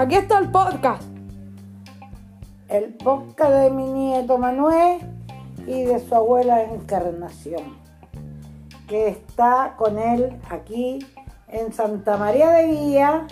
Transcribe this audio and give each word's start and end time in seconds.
aquí 0.00 0.14
está 0.14 0.38
el 0.38 0.50
podcast. 0.50 1.02
El 2.68 2.94
podcast 2.94 3.52
de 3.52 3.70
mi 3.70 3.84
nieto 3.84 4.38
Manuel 4.38 5.00
y 5.66 5.82
de 5.82 6.00
su 6.00 6.14
abuela 6.14 6.62
Encarnación, 6.62 7.76
que 8.88 9.08
está 9.08 9.74
con 9.76 9.98
él 9.98 10.38
aquí 10.48 11.00
en 11.48 11.72
Santa 11.72 12.16
María 12.16 12.48
de 12.50 12.68
Guía, 12.68 13.26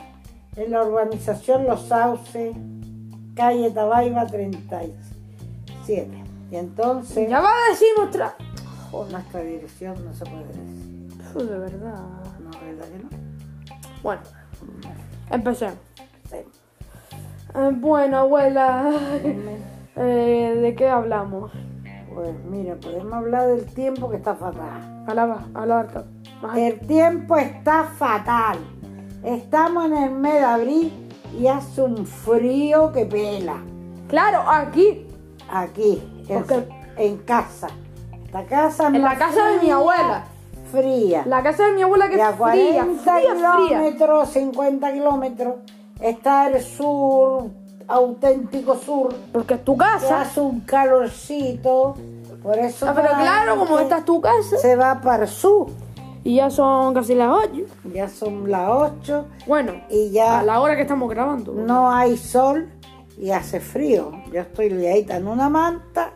en 0.57 0.73
la 0.73 0.83
urbanización 0.83 1.67
Los 1.67 1.87
Sauces, 1.87 2.55
calle 3.35 3.71
Tabaiba 3.71 4.27
37. 4.27 6.25
Y 6.51 6.57
entonces, 6.57 7.31
Ya 7.31 7.41
va 7.41 7.49
a 7.49 7.71
decir 7.71 7.89
nuestra. 7.97 8.35
nuestra 9.11 9.41
dirección 9.41 10.05
no 10.05 10.13
se 10.13 10.25
puede 10.27 10.45
decir. 10.49 11.09
De 11.35 11.59
verdad. 11.59 11.95
No, 12.41 12.51
¿verdad 12.61 12.87
que 12.89 12.99
no? 12.99 13.09
Bueno, 14.03 14.23
empecemos. 15.31 15.79
Sí. 16.31 16.37
Eh, 17.59 17.71
bueno, 17.75 18.19
abuela, 18.19 18.91
eh, 19.97 20.59
¿de 20.63 20.75
qué 20.75 20.89
hablamos? 20.89 21.51
Pues 22.15 22.31
mira, 22.51 22.75
podemos 22.77 23.13
hablar 23.13 23.47
del 23.49 23.67
tiempo 23.67 24.11
que 24.11 24.17
está 24.17 24.35
fatal. 24.35 25.05
Alaba, 25.07 25.47
alaba. 25.55 25.87
El 26.57 26.79
tiempo 26.81 27.37
está 27.37 27.85
fatal. 27.85 28.59
Estamos 29.25 29.87
en 29.87 29.97
el 29.97 30.11
mes 30.13 30.35
de 30.35 30.45
abril 30.45 30.93
y 31.39 31.47
hace 31.47 31.83
un 31.83 32.07
frío 32.07 32.93
que 32.93 33.05
pela. 33.07 33.57
Claro, 34.09 34.43
aquí, 34.49 35.05
Aquí, 35.51 36.03
en, 36.29 36.39
Porque- 36.45 36.69
en 36.99 37.17
casa. 37.19 37.69
Esta 38.27 38.45
casa 38.45 38.89
es 38.89 38.95
En 38.95 39.03
la 39.03 39.17
casa 39.17 39.47
de 39.49 39.61
mi 39.61 39.71
abuela. 39.71 40.25
Fría. 40.71 41.23
la 41.25 41.43
casa 41.43 41.65
de 41.65 41.73
mi 41.73 41.81
abuela 41.83 42.09
que 42.11 42.17
es 42.17 42.21
fría, 42.21 42.37
40 42.37 42.85
fría, 42.85 43.35
fría. 43.35 43.57
kilómetros, 43.69 44.29
50 44.29 44.93
kilómetros, 44.93 45.55
está 46.01 46.49
el 46.49 46.63
sur, 46.63 47.49
auténtico 47.87 48.77
sur, 48.77 49.15
Porque 49.33 49.55
es 49.55 49.65
tu 49.65 49.77
casa. 49.77 50.21
hace 50.23 50.41
un 50.41 50.61
calorcito. 50.61 51.95
Por 52.43 52.57
eso 52.59 52.87
Ah, 52.89 52.93
pero 52.95 53.09
claro, 53.09 53.57
como 53.59 53.79
esta 53.81 53.99
es 53.99 54.05
tu 54.05 54.21
casa. 54.21 54.57
se 54.59 54.77
va 54.77 55.01
para 55.01 55.25
el 55.25 55.29
sur. 55.29 55.67
Y 56.25 56.37
ya 56.37 56.51
son 56.51 56.95
casi 56.95 57.15
las 57.15 57.31
8. 57.33 57.63
Ya 57.95 58.09
son 58.09 58.51
las 58.51 58.69
8 58.71 59.27
Bueno, 59.47 59.73
y 59.89 60.11
ya 60.11 60.41
a 60.41 60.43
la 60.43 60.61
hora 60.61 60.77
que 60.77 60.83
estamos 60.83 61.09
grabando. 61.11 61.53
no 61.53 61.91
hay 61.91 62.17
sol 62.17 62.69
y 63.17 63.31
hace 63.31 63.61
frío. 63.61 64.13
Yo 64.33 64.41
estoy 64.43 64.71
liadita 64.71 65.17
en 65.17 65.27
una 65.27 65.49
manta. 65.49 66.13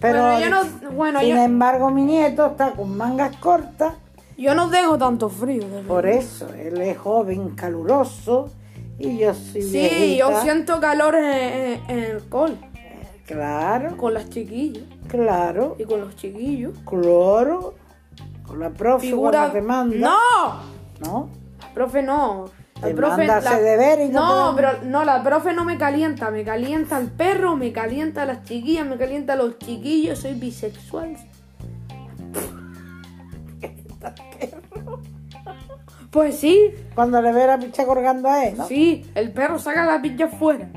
Pero 0.00 0.22
Bueno, 0.22 0.40
yo 0.40 0.50
no- 0.50 0.90
bueno, 0.92 1.20
sin 1.20 1.30
yo- 1.30 1.42
embargo 1.42 1.90
mi 1.90 2.02
nieto 2.04 2.46
está 2.46 2.72
con 2.72 2.96
mangas 2.96 3.36
cortas. 3.38 3.94
Yo 4.38 4.54
no 4.54 4.70
tengo 4.70 4.96
tanto 4.96 5.28
frío. 5.28 5.64
Por 5.86 6.06
eso, 6.06 6.48
él 6.54 6.80
es 6.80 6.96
joven, 6.96 7.50
caluroso 7.50 8.48
y 8.98 9.18
yo 9.18 9.34
soy 9.34 9.62
Sí, 9.62 9.70
viejita. 9.72 10.16
yo 10.18 10.40
siento 10.42 10.80
calor 10.80 11.16
en, 11.16 11.24
en- 11.24 11.82
en 11.90 11.98
el 11.98 12.28
col. 12.28 12.56
Claro, 13.26 13.96
Con 13.96 14.14
las 14.14 14.30
chiquillas. 14.30 14.84
claro, 15.08 15.76
Y 15.78 15.84
con 15.84 16.00
los 16.00 16.16
chiquillos. 16.16 16.72
claro. 16.88 17.74
Con 18.46 18.60
la 18.60 18.70
profe 18.70 19.08
Figura. 19.08 19.52
te 19.52 19.60
manda. 19.60 19.96
¡No! 19.98 20.60
¿No? 21.00 21.30
La 21.60 21.74
profe 21.74 22.02
no. 22.02 22.46
La 22.80 22.88
Te 22.88 22.94
profe. 22.94 23.26
deber 23.26 24.00
y 24.00 24.08
no 24.08 24.50
no, 24.50 24.56
pero 24.56 24.68
no, 24.84 25.04
la 25.04 25.22
profe 25.22 25.52
no 25.52 25.64
me 25.64 25.76
calienta. 25.76 26.30
Me 26.30 26.44
calienta 26.44 26.98
el 26.98 27.08
perro, 27.08 27.56
me 27.56 27.72
calienta 27.72 28.24
las 28.24 28.44
chiquillas, 28.44 28.86
me 28.86 28.96
calienta 28.96 29.34
los 29.36 29.58
chiquillos. 29.58 30.20
Soy 30.20 30.34
bisexual. 30.34 31.16
Pues 36.10 36.38
sí, 36.38 36.70
Cuando 36.94 37.20
le 37.20 37.32
ve 37.32 37.46
la 37.46 37.58
picha 37.58 37.84
colgando 37.84 38.28
a 38.28 38.44
él, 38.46 38.56
¿no? 38.56 38.66
sí, 38.66 39.04
el 39.14 39.30
perro 39.32 39.58
saca 39.58 39.84
la 39.84 40.00
pilla 40.00 40.26
afuera. 40.26 40.68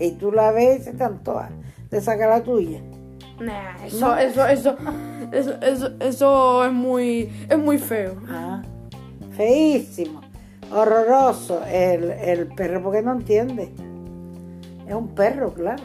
Y 0.00 0.12
tú 0.12 0.32
la 0.32 0.50
ves 0.50 0.80
y 0.80 0.84
se 0.84 0.92
te 0.92 1.04
antoja 1.04 1.50
de 1.90 2.00
sacar 2.00 2.30
la 2.30 2.42
tuya. 2.42 2.80
Nah, 3.40 3.76
eso, 3.84 4.16
eso, 4.16 4.46
eso, 4.46 4.76
eso, 5.30 5.54
eso, 5.62 5.90
eso 6.00 6.64
es 6.64 6.72
muy, 6.72 7.30
es 7.48 7.58
muy 7.58 7.78
feo. 7.78 8.16
Ah, 8.28 8.62
feísimo, 9.36 10.20
horroroso 10.72 11.62
el, 11.66 12.10
el 12.10 12.46
perro 12.48 12.82
porque 12.82 13.02
no 13.02 13.12
entiende. 13.12 13.72
Es 14.86 14.94
un 14.94 15.08
perro, 15.14 15.54
claro. 15.54 15.82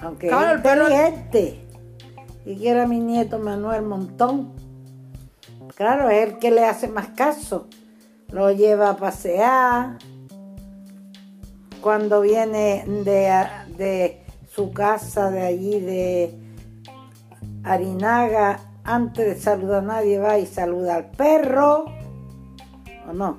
Aunque 0.00 0.28
Claro, 0.28 0.46
es 0.48 0.52
el 0.56 0.62
perro-. 0.62 0.88
Y 2.44 2.56
quiere 2.56 2.80
a 2.80 2.86
mi 2.86 2.98
nieto 2.98 3.38
Manuel 3.38 3.82
Montón. 3.82 4.52
Claro, 5.74 6.10
es 6.10 6.28
el 6.28 6.38
que 6.38 6.50
le 6.50 6.64
hace 6.64 6.88
más 6.88 7.08
caso. 7.08 7.68
Lo 8.28 8.50
lleva 8.52 8.90
a 8.90 8.96
pasear. 8.96 9.98
Cuando 11.80 12.20
viene 12.20 12.84
de, 12.86 13.46
de 13.76 14.22
su 14.54 14.72
casa 14.72 15.30
de 15.30 15.42
allí 15.42 15.80
de 15.80 16.38
Arinaga, 17.64 18.60
antes 18.84 19.26
de 19.26 19.40
saludar 19.40 19.82
a 19.82 19.86
nadie 19.86 20.18
va 20.18 20.38
y 20.38 20.46
saluda 20.46 20.96
al 20.96 21.10
perro. 21.10 21.86
¿O 23.08 23.12
no? 23.12 23.38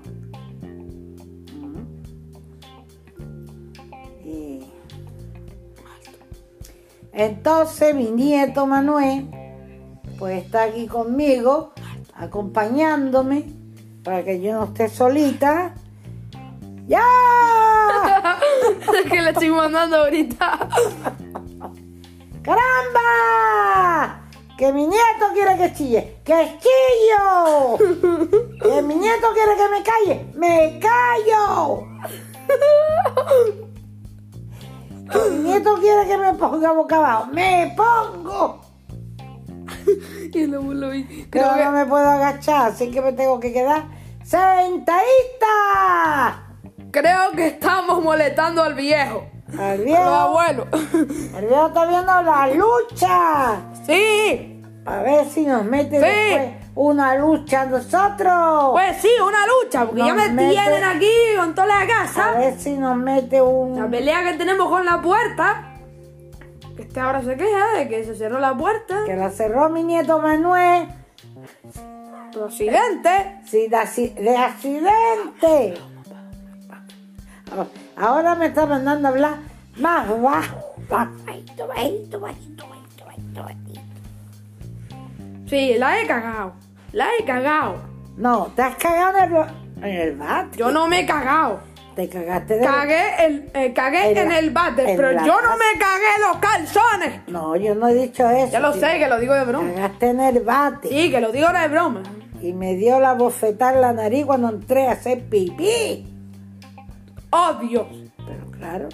Y 4.26 4.62
entonces 7.14 7.96
mi 7.96 8.12
nieto 8.12 8.66
Manuel, 8.66 9.30
pues 10.18 10.44
está 10.44 10.64
aquí 10.64 10.88
conmigo, 10.88 11.74
acompañándome, 12.16 13.46
para 14.04 14.24
que 14.24 14.42
yo 14.42 14.54
no 14.54 14.64
esté 14.66 14.90
solita. 14.90 15.74
¡Ya! 16.88 17.06
que 19.10 19.22
le 19.22 19.30
estoy 19.30 19.50
mandando 19.50 19.98
ahorita. 19.98 20.70
¡Caramba! 22.42 24.20
Que 24.58 24.72
mi 24.74 24.86
nieto 24.86 25.26
quiere 25.34 25.58
que 25.58 25.74
chille. 25.74 26.18
¡Que 26.24 26.60
chillo! 26.60 27.78
Que 28.62 28.82
mi 28.82 28.96
nieto 28.96 29.28
quiere 29.34 29.56
que 29.56 29.70
me 29.70 29.84
calle. 29.84 30.26
¡Me 30.36 30.80
callo! 30.80 31.88
Que 35.12 35.30
mi 35.32 35.50
nieto 35.50 35.76
quiere 35.76 36.08
que 36.08 36.18
me 36.18 36.34
ponga 36.34 36.72
boca 36.74 36.98
abajo. 36.98 37.28
¡Me 37.32 37.74
pongo! 37.76 38.63
Y. 39.86 40.48
Pero 40.48 41.28
Creo 41.30 41.56
que, 41.56 41.64
no 41.66 41.72
me 41.72 41.86
puedo 41.86 42.10
agachar, 42.10 42.72
así 42.72 42.90
que 42.92 43.02
me 43.02 43.14
tengo 43.14 43.40
que 43.40 43.54
quedar 43.54 43.84
sentadita. 44.24 45.04
creo 46.92 47.32
que 47.36 47.48
estamos 47.48 48.04
molestando 48.04 48.64
al 48.64 48.74
viejo. 48.74 49.26
Al 49.54 49.60
A 49.60 49.76
los 49.76 49.86
viejo, 49.86 50.04
abuelos. 50.04 50.68
el 51.38 51.46
viejo 51.48 51.68
está 51.68 51.86
viendo 51.86 52.22
la 52.24 52.48
lucha. 52.48 53.62
Sí. 53.86 54.50
A 54.86 54.98
ver 54.98 55.26
si 55.26 55.46
nos 55.46 55.64
mete 55.64 55.98
Sí. 56.00 56.06
después 56.06 56.54
una 56.76 57.16
lucha 57.16 57.62
a 57.62 57.66
nosotros. 57.66 58.72
Pues 58.72 58.98
sí, 59.02 59.10
una 59.26 59.46
lucha, 59.48 59.86
porque 59.86 60.00
Nos 60.00 60.08
ya 60.10 60.14
me 60.16 60.30
mete- 60.30 60.50
tienen 60.50 60.84
aquí 60.84 61.10
con 61.38 61.54
toda 61.56 61.68
la 61.68 61.82
A 61.82 61.88
casa. 61.88 62.32
ver 62.32 62.60
si 62.60 62.74
nos 62.74 62.98
mete 62.98 63.38
La 63.38 63.44
un... 63.44 63.92
pelea 63.92 64.24
que 64.24 64.34
tenemos 64.38 64.68
con 64.70 64.84
la 64.86 65.02
puerta. 65.02 65.73
Que 66.84 66.90
este 66.90 67.00
ahora 67.00 67.22
se 67.22 67.38
queja 67.38 67.78
de 67.78 67.88
que 67.88 68.04
se 68.04 68.14
cerró 68.14 68.40
la 68.40 68.58
puerta. 68.58 69.04
Que 69.06 69.16
la 69.16 69.30
cerró 69.30 69.70
mi 69.70 69.84
nieto 69.84 70.20
Manuel. 70.20 70.90
Por 72.34 72.44
accidente. 72.44 73.40
Sí, 73.46 73.70
de, 73.70 74.22
de 74.22 74.38
accidente. 74.38 75.76
Ahora 77.96 78.36
me 78.36 78.48
está 78.48 78.66
mandando 78.66 79.08
a 79.08 79.12
hablar 79.12 79.38
más 79.78 80.10
bajo. 80.22 80.76
Bajito, 80.90 81.68
bajito, 81.68 82.20
bajito, 82.20 82.68
bajito, 82.68 83.06
bajito, 83.06 83.44
bajito. 83.44 83.82
Sí, 85.48 85.76
la 85.78 86.02
he 86.02 86.06
cagado. 86.06 86.54
La 86.92 87.08
he 87.18 87.24
cagado. 87.24 87.78
No, 88.18 88.48
te 88.56 88.62
has 88.62 88.76
cagado 88.76 89.20
en 89.20 89.36
el, 89.36 89.46
en 89.78 90.02
el 90.10 90.18
bate. 90.18 90.58
Yo 90.58 90.70
no 90.70 90.88
me 90.90 91.00
he 91.00 91.06
cagado. 91.06 91.62
Te 91.96 92.10
cagaste 92.10 92.56
de... 92.58 92.66
Cagué, 92.66 93.26
el, 93.26 93.52
eh, 93.54 93.72
cagué 93.74 94.12
En 94.12 94.18
en, 94.18 94.30
la- 94.30 94.40
el 94.40 94.50
váter, 94.50 94.90
en 94.90 94.96
pero 94.98 95.12
la 95.12 95.26
yo 95.28 95.34
no 95.36 95.42
casa. 95.42 95.56
me 95.58 95.80
cagué 95.80 96.28
los 96.28 96.38
calzones. 96.38 97.22
No, 97.28 97.56
yo 97.56 97.76
no 97.76 97.88
he 97.88 97.94
dicho 97.94 98.28
eso. 98.30 98.52
Ya 98.52 98.60
lo 98.60 98.72
tío. 98.72 98.82
sé, 98.82 98.98
que 99.00 99.08
lo 99.08 99.20
digo 99.20 99.34
de 99.36 99.46
broma. 99.46 99.72
Cagaste 99.76 100.10
en 100.10 100.20
el 100.22 100.40
bate. 100.40 100.88
Sí, 100.90 101.12
que 101.12 101.22
lo 101.22 101.32
digo 101.32 101.50
de 101.50 101.68
broma. 101.68 102.02
Y 102.42 102.52
me 102.54 102.76
dio 102.76 103.00
la 103.00 103.14
bofetada 103.14 103.74
en 103.74 103.82
la 103.82 103.94
nariz 103.94 104.26
cuando 104.26 104.50
entré 104.50 104.88
a 104.88 104.94
hacer 104.94 105.24
pipí. 105.30 106.08
Oh, 107.30 107.54
Dios. 107.62 107.86
Pero 108.26 108.52
claro, 108.52 108.90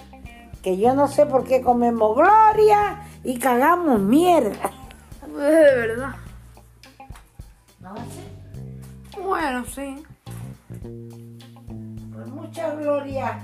que 0.62 0.76
yo 0.76 0.94
no 0.94 1.08
sé 1.08 1.24
por 1.26 1.44
qué 1.44 1.62
comemos 1.62 2.14
gloria 2.16 3.00
y 3.24 3.38
cagamos 3.38 3.98
mierda. 3.98 4.70
De 5.26 5.40
verdad. 5.40 6.14
No 7.80 7.94
Bueno, 9.24 9.64
sí. 9.64 9.96
Mucha 12.50 12.74
gloria 12.74 13.38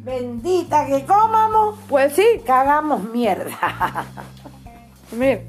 bendita 0.00 0.86
que 0.86 1.04
comamos, 1.04 1.78
Pues 1.88 2.12
sí. 2.14 2.22
cagamos 2.46 3.02
mierda. 3.04 4.06
Mira. 5.12 5.40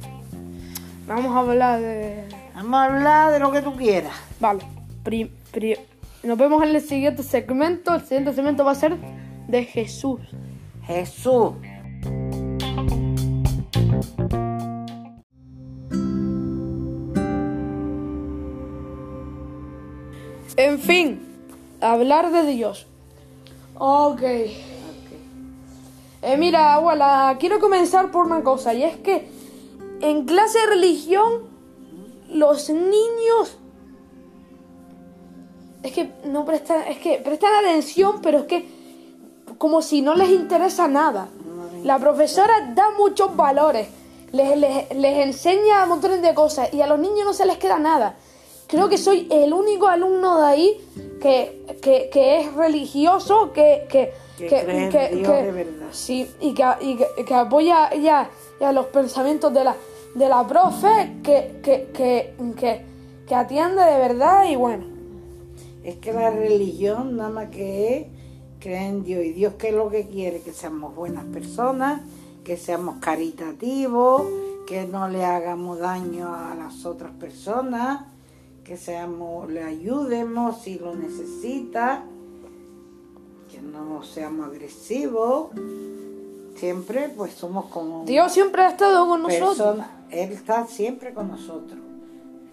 Vamos 1.07 1.35
a 1.35 1.39
hablar 1.39 1.79
de... 1.79 2.27
Vamos 2.55 2.73
a 2.75 2.83
hablar 2.85 3.31
de 3.33 3.39
lo 3.39 3.51
que 3.51 3.61
tú 3.61 3.75
quieras. 3.75 4.13
Vale. 4.39 4.63
Pri- 5.03 5.31
pri- 5.51 5.77
Nos 6.23 6.37
vemos 6.37 6.63
en 6.63 6.69
el 6.69 6.81
siguiente 6.81 7.21
segmento. 7.23 7.93
El 7.93 8.01
siguiente 8.01 8.33
segmento 8.33 8.63
va 8.65 8.71
a 8.71 8.75
ser 8.75 8.95
de 9.47 9.63
Jesús. 9.65 10.19
Jesús. 10.85 11.53
En 20.55 20.79
fin, 20.79 21.19
hablar 21.81 22.31
de 22.31 22.43
Dios. 22.45 22.87
Ok. 23.75 24.21
Eh, 24.21 24.53
mira, 26.37 26.75
abuela, 26.75 27.35
quiero 27.39 27.59
comenzar 27.59 28.11
por 28.11 28.25
una 28.25 28.43
cosa, 28.43 28.73
y 28.73 28.83
es 28.83 28.97
que 28.97 29.27
en 30.01 30.25
clase 30.25 30.59
de 30.59 30.65
religión, 30.67 31.49
los 32.29 32.69
niños. 32.69 33.57
Es 35.81 35.91
que 35.91 36.11
no 36.25 36.45
prestan, 36.45 36.83
es 36.87 36.97
que 36.99 37.17
prestan 37.17 37.53
atención, 37.55 38.21
pero 38.21 38.39
es 38.39 38.45
que 38.45 38.65
como 39.57 39.81
si 39.81 40.01
no 40.01 40.15
les 40.15 40.29
interesa 40.29 40.87
nada. 40.87 41.27
La 41.83 41.99
profesora 41.99 42.71
da 42.73 42.91
muchos 42.97 43.35
valores, 43.35 43.89
les, 44.31 44.57
les, 44.57 44.95
les 44.95 45.17
enseña 45.17 45.85
montones 45.85 46.21
de 46.21 46.33
cosas 46.33 46.73
y 46.73 46.81
a 46.81 46.87
los 46.87 46.99
niños 46.99 47.25
no 47.25 47.33
se 47.33 47.45
les 47.45 47.57
queda 47.57 47.79
nada. 47.79 48.15
Creo 48.73 48.89
que 48.89 48.97
soy 48.97 49.27
el 49.29 49.53
único 49.53 49.87
alumno 49.87 50.39
de 50.39 50.45
ahí 50.47 50.81
que, 51.21 51.63
que, 51.79 52.09
que 52.11 52.39
es 52.39 52.53
religioso, 52.55 53.53
que, 53.53 53.85
que, 53.87 54.11
Que 54.35 54.47
cree 54.47 54.85
en 54.85 55.17
Dios 55.19 55.31
de 55.31 55.51
verdad. 55.51 55.87
Sí, 55.91 56.27
y 56.41 56.55
que, 56.55 56.63
y 56.81 56.95
que, 56.95 57.23
que 57.23 57.33
apoya 57.35 57.93
ya, 57.93 58.31
ya 58.59 58.71
los 58.71 58.87
pensamientos 58.87 59.53
de 59.53 59.63
la, 59.63 59.75
de 60.15 60.27
la 60.27 60.47
profe, 60.47 61.17
que, 61.21 61.59
que, 61.61 61.89
que, 61.93 62.33
que, 62.57 62.81
que 63.27 63.35
atiende 63.35 63.83
de 63.83 63.99
verdad 63.99 64.45
y 64.49 64.55
bueno. 64.55 64.85
Es 65.83 65.97
que 65.97 66.11
la 66.11 66.31
religión 66.31 67.15
nada 67.15 67.29
más 67.29 67.49
que 67.49 67.95
es 67.95 68.07
creer 68.59 68.89
en 68.89 69.03
Dios. 69.03 69.23
Y 69.23 69.33
Dios 69.33 69.53
qué 69.59 69.69
es 69.69 69.75
lo 69.75 69.91
que 69.91 70.07
quiere, 70.07 70.41
que 70.41 70.51
seamos 70.51 70.95
buenas 70.95 71.25
personas, 71.25 72.01
que 72.43 72.57
seamos 72.57 72.95
caritativos, 72.99 74.23
que 74.65 74.87
no 74.87 75.09
le 75.09 75.23
hagamos 75.23 75.77
daño 75.77 76.33
a 76.33 76.55
las 76.55 76.87
otras 76.87 77.11
personas, 77.11 78.07
que 78.63 78.77
seamos, 78.77 79.49
le 79.51 79.63
ayudemos 79.63 80.61
si 80.61 80.79
lo 80.79 80.95
necesita, 80.95 82.03
que 83.51 83.61
no 83.61 84.03
seamos 84.03 84.47
agresivos. 84.47 85.47
Siempre 86.55 87.09
pues 87.15 87.33
somos 87.33 87.65
como 87.65 88.05
Dios 88.05 88.31
siempre 88.31 88.61
ha 88.61 88.69
estado 88.69 89.07
con 89.07 89.23
nosotros. 89.23 89.79
Él 90.11 90.31
está 90.31 90.65
siempre 90.67 91.13
con 91.13 91.27
nosotros. 91.29 91.79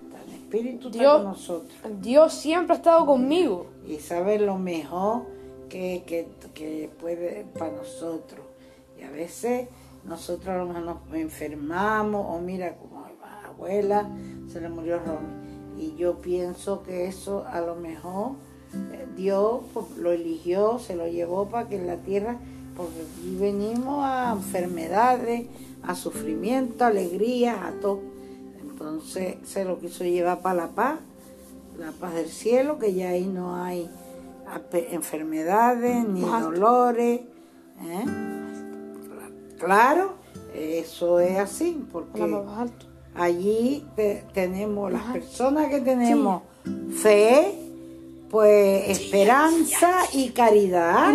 Está 0.05 0.23
el 0.25 0.33
Espíritu 0.35 0.89
está 0.89 0.99
Dios- 0.99 1.17
con 1.19 1.25
nosotros. 1.25 1.73
Dios 2.01 2.33
siempre 2.35 2.75
ha 2.75 2.77
estado 2.79 3.07
conmigo. 3.07 3.67
y 3.87 3.97
sabe 3.99 4.39
lo 4.39 4.57
mejor 4.59 5.23
que, 5.69 6.03
que, 6.07 6.29
que 6.55 6.91
puede 7.01 7.47
para 7.59 7.73
nosotros. 7.73 8.41
Y 8.99 9.03
a 9.05 9.11
veces 9.11 9.69
nosotros 10.05 10.49
a 10.49 10.59
lo 10.59 10.67
mejor 10.67 10.83
nos 10.83 10.97
enfermamos, 11.15 12.27
o 12.29 12.41
mira, 12.41 12.75
como 12.77 13.05
a 13.05 13.11
la 13.11 13.49
abuela 13.49 14.09
se 14.51 14.61
le 14.61 14.69
murió 14.71 14.99
Romy. 14.99 15.50
Y 15.81 15.97
yo 15.97 16.17
pienso 16.17 16.83
que 16.83 17.07
eso 17.07 17.45
a 17.51 17.61
lo 17.61 17.75
mejor 17.75 18.33
eh, 18.93 19.07
Dios 19.17 19.63
pues, 19.73 19.87
lo 19.97 20.13
eligió, 20.13 20.79
se 20.79 20.95
lo 20.95 21.09
llevó 21.09 21.49
para 21.49 21.69
que 21.69 21.77
en 21.77 21.87
la 21.87 21.97
tierra, 21.97 22.37
porque 22.77 23.01
aquí 23.01 23.37
venimos 23.39 24.05
a 24.05 24.33
enfermedades, 24.33 25.47
a 25.83 25.95
sufrimiento, 25.95 26.85
a 26.85 26.89
alegrías, 26.89 27.57
a 27.63 27.73
todo. 27.81 28.01
Entonces 28.61 29.37
se 29.45 29.65
lo 29.65 29.79
quiso 29.79 30.05
llevar 30.05 30.41
para 30.41 30.67
la 30.67 30.69
paz 30.69 30.99
la 31.81 31.93
paz 31.93 32.15
del 32.15 32.29
cielo, 32.29 32.79
que 32.79 32.93
ya 32.95 33.11
ahí 33.11 33.27
no 33.27 33.57
hay 33.57 33.91
enfermedades 34.91 36.07
ni 36.07 36.21
dolores. 36.21 37.23
¿eh? 37.83 38.05
Claro, 39.59 40.15
eso 40.55 41.21
es 41.21 41.39
así, 41.39 41.85
porque 41.91 42.27
más 42.27 42.59
alto. 42.59 42.87
Allí 43.15 43.87
te- 43.97 44.25
tenemos 44.33 44.91
las 44.93 45.03
personas 45.05 45.69
que 45.69 45.81
tenemos 45.81 46.43
fe, 47.03 47.55
pues 48.31 48.89
esperanza 48.89 49.91
y 50.13 50.31
caridad. 50.31 51.15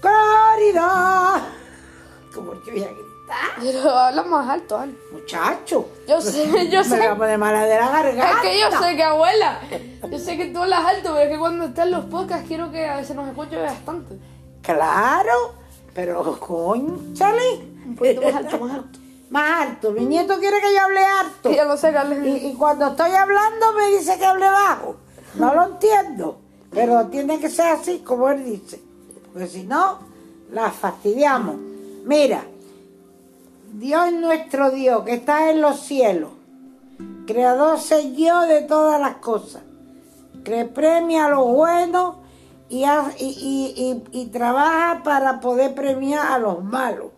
¡Caridad! 0.00 1.42
Como 2.34 2.52
que 2.62 2.70
voy 2.70 2.82
a 2.82 2.86
gritar, 2.88 3.50
Pero 3.60 3.90
habla 3.90 4.22
más 4.22 4.48
alto, 4.48 4.78
Ale. 4.78 4.94
muchacho. 5.12 5.88
Yo 6.08 6.20
sé, 6.20 6.46
yo 6.70 6.78
Me 6.78 6.84
sé. 6.84 6.96
voy 6.96 7.06
a 7.06 7.16
poner 7.16 7.38
mala 7.38 7.64
de 7.66 7.74
la 7.78 7.90
garganta. 7.90 8.30
Es 8.32 8.36
que 8.42 8.60
yo 8.60 8.70
sé 8.80 8.96
que 8.96 9.02
abuela. 9.02 9.60
Yo 10.10 10.18
sé 10.18 10.36
que 10.36 10.46
tú 10.46 10.58
hablas 10.62 10.84
alto, 10.86 11.10
pero 11.14 11.18
es 11.20 11.28
que 11.30 11.38
cuando 11.38 11.66
están 11.66 11.90
los 11.90 12.04
podcasts 12.06 12.46
quiero 12.48 12.70
que 12.70 12.86
a 12.86 12.96
veces 12.96 13.14
nos 13.16 13.28
escuche 13.28 13.56
bastante. 13.56 14.16
Claro, 14.62 15.54
pero 15.94 16.38
conchale. 16.40 17.60
Un 17.86 17.96
poquito 17.96 18.22
más 18.22 18.34
alto, 18.36 18.58
más 18.58 18.74
alto. 18.74 18.98
Más 19.30 19.68
alto. 19.68 19.92
Mi 19.92 20.04
nieto 20.04 20.38
quiere 20.38 20.60
que 20.60 20.74
yo 20.74 20.80
hable 20.82 21.04
alto. 21.04 21.50
Ya 21.52 21.64
lo 21.64 21.76
sé. 21.76 21.94
Y, 22.24 22.48
y 22.48 22.54
cuando 22.54 22.88
estoy 22.88 23.12
hablando 23.12 23.72
me 23.72 23.96
dice 23.96 24.18
que 24.18 24.26
hable 24.26 24.50
bajo. 24.50 24.96
No 25.36 25.54
lo 25.54 25.66
entiendo. 25.66 26.38
Pero 26.70 27.06
tiene 27.06 27.38
que 27.38 27.48
ser 27.48 27.68
así 27.68 28.00
como 28.00 28.28
él 28.28 28.44
dice. 28.44 28.80
Porque 29.32 29.46
si 29.46 29.62
no, 29.62 30.00
la 30.52 30.70
fastidiamos. 30.70 31.56
Mira, 32.04 32.42
Dios 33.72 34.08
es 34.08 34.12
nuestro 34.14 34.72
Dios 34.72 35.04
que 35.04 35.14
está 35.14 35.50
en 35.50 35.60
los 35.60 35.80
cielos. 35.80 36.30
Creador 37.26 37.78
soy 37.78 38.16
yo 38.16 38.40
de 38.42 38.62
todas 38.62 39.00
las 39.00 39.16
cosas. 39.16 39.62
Que 40.42 40.64
premia 40.64 41.26
a 41.26 41.30
los 41.30 41.46
buenos 41.46 42.16
y 42.68 44.26
trabaja 44.32 45.02
para 45.04 45.38
poder 45.38 45.74
premiar 45.74 46.32
a 46.32 46.38
los 46.38 46.64
malos. 46.64 47.10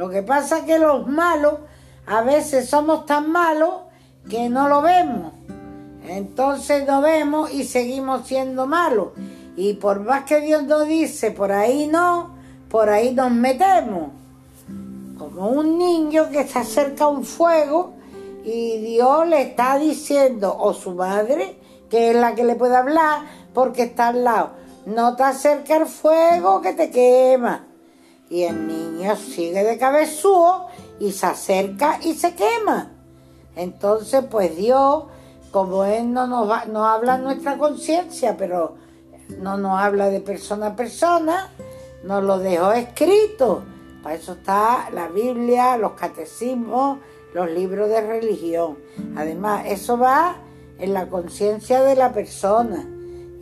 Lo 0.00 0.08
que 0.08 0.22
pasa 0.22 0.60
es 0.60 0.64
que 0.64 0.78
los 0.78 1.06
malos 1.08 1.58
a 2.06 2.22
veces 2.22 2.70
somos 2.70 3.04
tan 3.04 3.30
malos 3.30 3.82
que 4.30 4.48
no 4.48 4.66
lo 4.66 4.80
vemos. 4.80 5.34
Entonces 6.06 6.86
no 6.86 7.02
vemos 7.02 7.52
y 7.52 7.64
seguimos 7.64 8.26
siendo 8.26 8.66
malos. 8.66 9.08
Y 9.56 9.74
por 9.74 10.00
más 10.00 10.24
que 10.24 10.40
Dios 10.40 10.64
nos 10.64 10.88
dice, 10.88 11.32
por 11.32 11.52
ahí 11.52 11.86
no, 11.86 12.34
por 12.70 12.88
ahí 12.88 13.12
nos 13.12 13.30
metemos. 13.30 14.12
Como 15.18 15.50
un 15.50 15.76
niño 15.76 16.30
que 16.30 16.48
se 16.48 16.60
acerca 16.60 17.04
a 17.04 17.08
un 17.08 17.22
fuego 17.22 17.92
y 18.42 18.78
Dios 18.78 19.28
le 19.28 19.42
está 19.42 19.76
diciendo, 19.76 20.56
o 20.58 20.72
su 20.72 20.92
madre, 20.92 21.58
que 21.90 22.12
es 22.12 22.16
la 22.16 22.34
que 22.34 22.44
le 22.44 22.54
puede 22.54 22.74
hablar, 22.74 23.20
porque 23.52 23.82
está 23.82 24.08
al 24.08 24.24
lado, 24.24 24.52
no 24.86 25.14
te 25.14 25.24
acerques 25.24 25.76
al 25.76 25.86
fuego 25.86 26.62
que 26.62 26.72
te 26.72 26.88
quema. 26.88 27.66
Y 28.30 28.44
el 28.44 28.66
niño 28.66 29.16
sigue 29.16 29.62
de 29.64 29.76
cabezúo 29.76 30.68
y 30.98 31.12
se 31.12 31.26
acerca 31.26 31.98
y 32.02 32.14
se 32.14 32.34
quema. 32.34 32.92
Entonces, 33.56 34.24
pues 34.30 34.56
Dios, 34.56 35.04
como 35.50 35.84
Él 35.84 36.12
no 36.12 36.26
nos, 36.26 36.48
va, 36.48 36.64
nos 36.64 36.86
habla 36.86 37.18
nuestra 37.18 37.58
conciencia, 37.58 38.36
pero 38.36 38.76
no 39.38 39.58
nos 39.58 39.80
habla 39.80 40.08
de 40.08 40.20
persona 40.20 40.68
a 40.68 40.76
persona, 40.76 41.50
nos 42.04 42.22
lo 42.22 42.38
dejó 42.38 42.72
escrito. 42.72 43.64
Para 44.02 44.14
eso 44.14 44.32
está 44.32 44.88
la 44.92 45.08
Biblia, 45.08 45.76
los 45.76 45.92
catecismos, 45.92 46.98
los 47.34 47.50
libros 47.50 47.88
de 47.88 48.00
religión. 48.00 48.78
Además, 49.16 49.64
eso 49.66 49.98
va 49.98 50.36
en 50.78 50.94
la 50.94 51.08
conciencia 51.08 51.82
de 51.82 51.96
la 51.96 52.12
persona. 52.12 52.88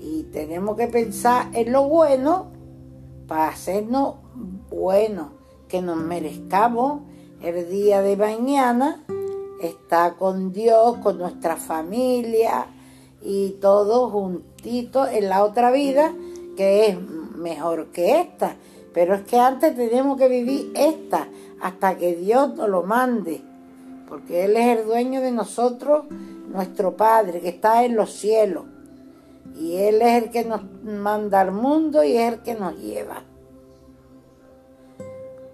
Y 0.00 0.24
tenemos 0.32 0.76
que 0.76 0.88
pensar 0.88 1.48
en 1.52 1.72
lo 1.72 1.84
bueno 1.84 2.50
para 3.26 3.48
hacernos 3.48 4.16
buenos, 4.70 5.28
que 5.68 5.82
nos 5.82 5.96
merezcamos 5.96 7.02
el 7.42 7.68
día 7.68 8.00
de 8.02 8.16
mañana 8.16 9.04
estar 9.62 10.16
con 10.16 10.52
Dios, 10.52 10.98
con 10.98 11.18
nuestra 11.18 11.56
familia 11.56 12.66
y 13.22 13.50
todos 13.60 14.12
juntitos 14.12 15.08
en 15.12 15.28
la 15.28 15.44
otra 15.44 15.70
vida 15.70 16.14
que 16.56 16.88
es 16.88 17.00
mejor 17.00 17.86
que 17.88 18.20
esta. 18.20 18.56
Pero 18.92 19.14
es 19.14 19.22
que 19.22 19.38
antes 19.38 19.76
tenemos 19.76 20.18
que 20.18 20.28
vivir 20.28 20.72
esta 20.74 21.28
hasta 21.60 21.96
que 21.96 22.16
Dios 22.16 22.54
nos 22.54 22.68
lo 22.68 22.82
mande, 22.82 23.42
porque 24.08 24.44
Él 24.44 24.56
es 24.56 24.78
el 24.78 24.86
dueño 24.86 25.20
de 25.20 25.30
nosotros, 25.30 26.06
nuestro 26.48 26.96
Padre 26.96 27.40
que 27.40 27.48
está 27.48 27.84
en 27.84 27.96
los 27.96 28.12
cielos. 28.12 28.64
Y 29.56 29.76
Él 29.76 30.02
es 30.02 30.22
el 30.22 30.30
que 30.30 30.44
nos 30.44 30.62
manda 30.82 31.40
al 31.40 31.52
mundo 31.52 32.02
y 32.02 32.16
es 32.16 32.32
el 32.32 32.40
que 32.40 32.54
nos 32.54 32.76
lleva. 32.78 33.22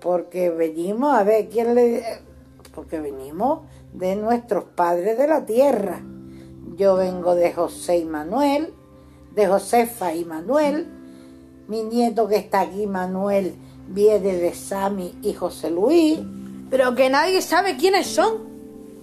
Porque 0.04 0.50
venimos, 0.50 1.14
a 1.14 1.22
ver, 1.24 1.48
¿quién 1.48 1.74
le.? 1.74 2.04
Porque 2.74 3.00
venimos 3.00 3.60
de 3.94 4.16
nuestros 4.16 4.64
padres 4.64 5.16
de 5.16 5.26
la 5.26 5.46
tierra. 5.46 6.02
Yo 6.76 6.96
vengo 6.96 7.34
de 7.34 7.54
José 7.54 7.96
y 7.98 8.04
Manuel, 8.04 8.74
de 9.34 9.46
Josefa 9.46 10.12
y 10.14 10.26
Manuel. 10.26 10.86
Mi 11.68 11.82
nieto 11.84 12.28
que 12.28 12.36
está 12.36 12.60
aquí, 12.60 12.86
Manuel, 12.86 13.54
viene 13.88 14.34
de 14.36 14.52
Sami 14.52 15.14
y 15.22 15.32
José 15.32 15.70
Luis. 15.70 16.18
Pero 16.68 16.94
que 16.94 17.08
nadie 17.08 17.40
sabe 17.40 17.78
quiénes 17.78 18.06
son. 18.08 18.44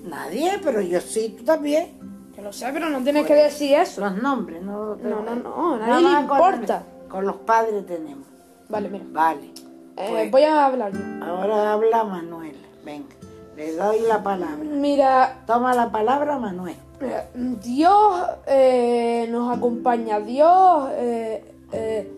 Nadie, 0.03 0.59
pero 0.63 0.81
yo 0.81 1.01
sí, 1.01 1.33
tú 1.35 1.43
también. 1.43 1.97
Que 2.35 2.43
lo 2.43 2.53
sé, 2.53 2.67
pero 2.71 2.89
no 2.91 3.01
tienes 3.01 3.25
que 3.25 3.33
decir 3.33 3.73
eso. 3.73 4.01
Los 4.01 4.21
nombres, 4.21 4.61
no 4.61 4.95
No, 4.97 5.21
no, 5.23 5.35
no, 5.35 5.77
Nada 5.79 5.99
nadie 5.99 6.07
le 6.21 6.27
con- 6.27 6.37
importa. 6.37 6.83
Con 7.09 7.25
los 7.25 7.37
padres 7.37 7.85
tenemos. 7.87 8.27
Vale, 8.69 8.87
mira. 8.89 9.05
Vale. 9.11 9.51
Eh, 9.97 10.07
Pues, 10.09 10.31
voy 10.31 10.43
a 10.43 10.65
hablar 10.65 10.91
yo. 10.93 10.99
Ahora 11.25 11.73
habla 11.73 12.03
Manuel. 12.03 12.55
Venga, 12.83 13.07
le 13.55 13.75
doy 13.75 13.99
la 14.07 14.23
palabra. 14.23 14.57
Mira, 14.63 15.43
Toma 15.45 15.73
la 15.75 15.91
palabra, 15.91 16.37
Manuel. 16.39 16.75
mira, 16.99 17.27
Dios 17.33 18.23
eh, 18.47 19.27
nos 19.29 19.55
acompaña. 19.55 20.19
Dios, 20.19 20.89
eh, 20.93 21.43
eh, 21.71 22.11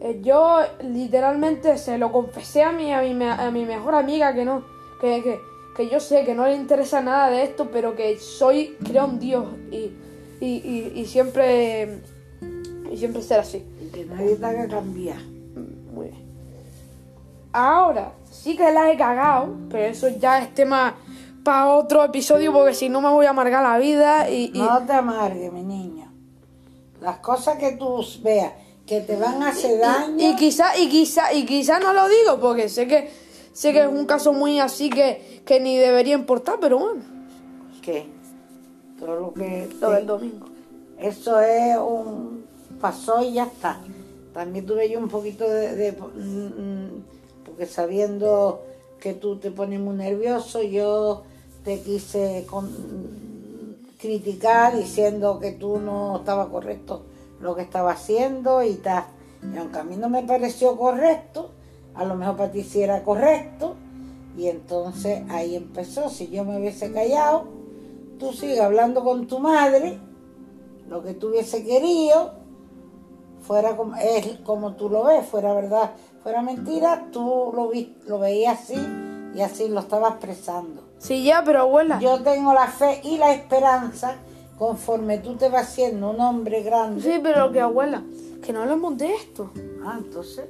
eh, 0.00 0.20
yo 0.22 0.58
literalmente 0.82 1.78
se 1.78 1.98
lo 1.98 2.10
confesé 2.12 2.62
a 2.62 2.72
mi, 2.72 2.92
a 2.92 3.00
mi, 3.02 3.24
a 3.24 3.50
mi 3.50 3.64
mejor 3.64 3.94
amiga 3.94 4.34
que 4.34 4.44
no, 4.44 4.62
que, 5.00 5.22
que, 5.22 5.38
que 5.76 5.88
yo 5.88 6.00
sé 6.00 6.24
que 6.24 6.34
no 6.34 6.46
le 6.46 6.54
interesa 6.54 7.00
nada 7.00 7.30
de 7.30 7.42
esto, 7.44 7.68
pero 7.72 7.94
que 7.96 8.18
soy, 8.18 8.76
creo 8.84 9.04
en 9.06 9.18
Dios 9.18 9.44
y, 9.70 9.92
y, 10.40 10.46
y, 10.46 10.92
y 10.96 11.06
siempre, 11.06 12.00
y 12.90 12.96
siempre 12.96 13.22
ser 13.22 13.40
así. 13.40 13.64
Y 13.80 13.88
que 13.90 14.04
nadie 14.04 14.36
te 14.36 14.44
haga 14.46 14.68
cambiar. 14.68 15.18
Muy 15.94 16.08
bien. 16.08 16.29
Ahora, 17.52 18.12
sí 18.30 18.56
que 18.56 18.70
la 18.72 18.90
he 18.92 18.96
cagado, 18.96 19.48
pero 19.70 19.84
eso 19.84 20.08
ya 20.08 20.38
es 20.40 20.54
tema 20.54 20.94
para 21.44 21.68
otro 21.68 22.04
episodio 22.04 22.52
porque 22.52 22.74
si 22.74 22.88
no 22.88 23.00
me 23.00 23.08
voy 23.08 23.26
a 23.26 23.30
amargar 23.30 23.62
la 23.62 23.78
vida 23.78 24.28
y... 24.30 24.50
y- 24.54 24.58
No 24.58 24.84
te 24.86 24.92
amargues, 24.92 25.52
mi 25.52 25.62
niño. 25.62 26.12
Las 27.00 27.18
cosas 27.18 27.56
que 27.58 27.72
tú 27.72 28.04
veas 28.22 28.52
que 28.86 29.00
te 29.00 29.16
van 29.16 29.42
a 29.42 29.48
hacer 29.48 29.80
daño. 29.80 30.16
y, 30.18 30.36
quizá, 30.36 30.76
y 30.78 30.88
quizá, 30.88 31.32
y 31.32 31.44
quizá 31.46 31.78
no 31.80 31.92
lo 31.92 32.08
digo 32.08 32.38
porque 32.40 32.68
sé 32.68 32.86
que 32.86 33.10
sé 33.52 33.72
que 33.72 33.80
es 33.82 33.88
un 33.88 34.04
caso 34.04 34.32
muy 34.32 34.58
así 34.60 34.90
que, 34.90 35.42
que 35.44 35.60
ni 35.60 35.76
debería 35.76 36.14
importar, 36.14 36.58
pero 36.60 36.78
bueno, 36.78 37.02
¿Qué? 37.82 38.06
Todo 38.98 39.16
lo 39.18 39.32
que. 39.32 39.68
te- 39.80 39.86
del 39.86 40.06
domingo. 40.06 40.46
Eso 40.98 41.40
es 41.40 41.76
un. 41.78 42.44
Pasó 42.80 43.22
y 43.24 43.32
ya 43.32 43.44
está. 43.44 43.80
También 44.34 44.66
tuve 44.66 44.90
yo 44.90 44.98
un 44.98 45.08
poquito 45.08 45.48
de. 45.48 45.74
de- 45.74 45.92
mm, 45.92 46.46
mm, 46.46 47.04
porque 47.60 47.74
sabiendo 47.74 48.62
que 48.98 49.12
tú 49.12 49.36
te 49.36 49.50
pones 49.50 49.80
muy 49.80 49.94
nervioso, 49.94 50.62
yo 50.62 51.24
te 51.62 51.82
quise 51.82 52.46
criticar 54.00 54.74
diciendo 54.74 55.38
que 55.38 55.52
tú 55.52 55.78
no 55.78 56.16
estaba 56.16 56.48
correcto 56.48 57.02
lo 57.38 57.54
que 57.54 57.60
estaba 57.60 57.92
haciendo 57.92 58.62
y 58.62 58.76
tal. 58.76 59.04
Y 59.42 59.58
aunque 59.58 59.78
a 59.78 59.84
mí 59.84 59.96
no 59.96 60.08
me 60.08 60.22
pareció 60.22 60.78
correcto, 60.78 61.50
a 61.94 62.06
lo 62.06 62.14
mejor 62.14 62.38
para 62.38 62.50
ti 62.50 62.62
sí 62.62 62.80
era 62.80 63.02
correcto. 63.02 63.74
Y 64.38 64.46
entonces 64.46 65.22
ahí 65.28 65.54
empezó. 65.54 66.08
Si 66.08 66.30
yo 66.30 66.46
me 66.46 66.58
hubiese 66.58 66.90
callado, 66.92 67.44
tú 68.18 68.32
sigues 68.32 68.60
hablando 68.60 69.04
con 69.04 69.26
tu 69.26 69.38
madre 69.38 69.98
lo 70.88 71.02
que 71.02 71.12
tú 71.12 71.28
hubiese 71.28 71.62
querido 71.62 72.39
fuera 73.50 73.76
como, 73.76 73.96
es 73.96 74.38
como 74.44 74.74
tú 74.74 74.88
lo 74.88 75.02
ves, 75.02 75.26
fuera 75.26 75.52
verdad, 75.52 75.90
fuera 76.22 76.40
mentira, 76.40 77.06
tú 77.10 77.50
lo, 77.52 77.66
vi, 77.68 77.96
lo 78.06 78.20
veías 78.20 78.60
así 78.60 78.76
y 79.34 79.40
así 79.40 79.66
lo 79.68 79.80
estabas 79.80 80.12
expresando. 80.12 80.84
Sí, 80.98 81.24
ya, 81.24 81.42
pero 81.44 81.62
abuela. 81.62 81.98
Yo 81.98 82.22
tengo 82.22 82.52
la 82.54 82.68
fe 82.68 83.00
y 83.02 83.18
la 83.18 83.32
esperanza 83.32 84.14
conforme 84.56 85.18
tú 85.18 85.34
te 85.34 85.48
vas 85.48 85.68
siendo 85.68 86.10
un 86.10 86.20
hombre 86.20 86.62
grande. 86.62 87.02
Sí, 87.02 87.18
pero 87.20 87.50
que 87.50 87.60
abuela, 87.60 88.04
que 88.40 88.52
no 88.52 88.62
hablemos 88.62 88.96
de 88.96 89.12
esto. 89.16 89.50
Ah, 89.84 89.96
entonces, 89.98 90.44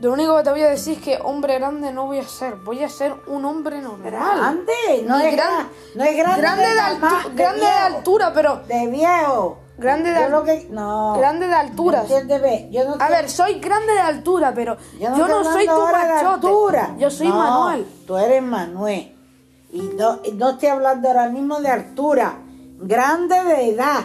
Lo 0.00 0.12
único 0.12 0.36
que 0.36 0.42
te 0.42 0.50
voy 0.50 0.60
a 0.62 0.68
decir 0.68 0.98
es 0.98 1.02
que 1.02 1.18
hombre 1.24 1.54
grande 1.60 1.94
no 1.94 2.04
voy 2.08 2.18
a 2.18 2.24
ser, 2.28 2.56
voy 2.56 2.82
a 2.84 2.90
ser 2.90 3.14
un 3.26 3.46
hombre 3.46 3.80
normal. 3.80 4.10
grande, 4.10 5.02
no 5.06 5.18
es, 5.18 5.32
gran- 5.34 5.68
no 5.94 6.04
es 6.04 6.14
grande, 6.18 6.42
grande 6.42 6.62
de, 6.66 6.80
altu- 6.80 7.34
grande 7.36 7.60
de 7.60 7.66
altura, 7.68 8.32
pero 8.34 8.56
de 8.68 8.86
viejo. 8.88 9.58
Grande 9.78 10.10
de 10.10 10.16
al- 10.24 10.44
que- 10.44 10.68
no, 10.70 11.14
grande 11.18 11.46
de 11.48 11.54
alturas. 11.54 12.06
no 12.08 12.94
A 13.00 13.08
ver, 13.08 13.28
soy 13.30 13.54
grande 13.58 13.92
de 13.94 14.00
altura, 14.00 14.52
pero 14.54 14.76
Yo 15.00 15.10
no, 15.10 15.16
yo 15.16 15.28
no 15.28 15.44
soy 15.44 15.66
tu 15.66 15.72
machote. 15.80 16.26
altura. 16.26 16.94
Yo 16.98 17.10
soy 17.10 17.28
No, 17.28 17.34
Manuel. 17.36 17.86
Tú 18.06 18.16
eres 18.16 18.42
Manuel. 18.42 19.16
Y 19.72 19.80
no, 19.96 20.20
no 20.34 20.50
estoy 20.50 20.68
hablando 20.68 21.08
ahora 21.08 21.28
mismo 21.30 21.58
de 21.60 21.68
altura. 21.68 22.34
Grande 22.80 23.42
de 23.44 23.70
edad. 23.70 24.00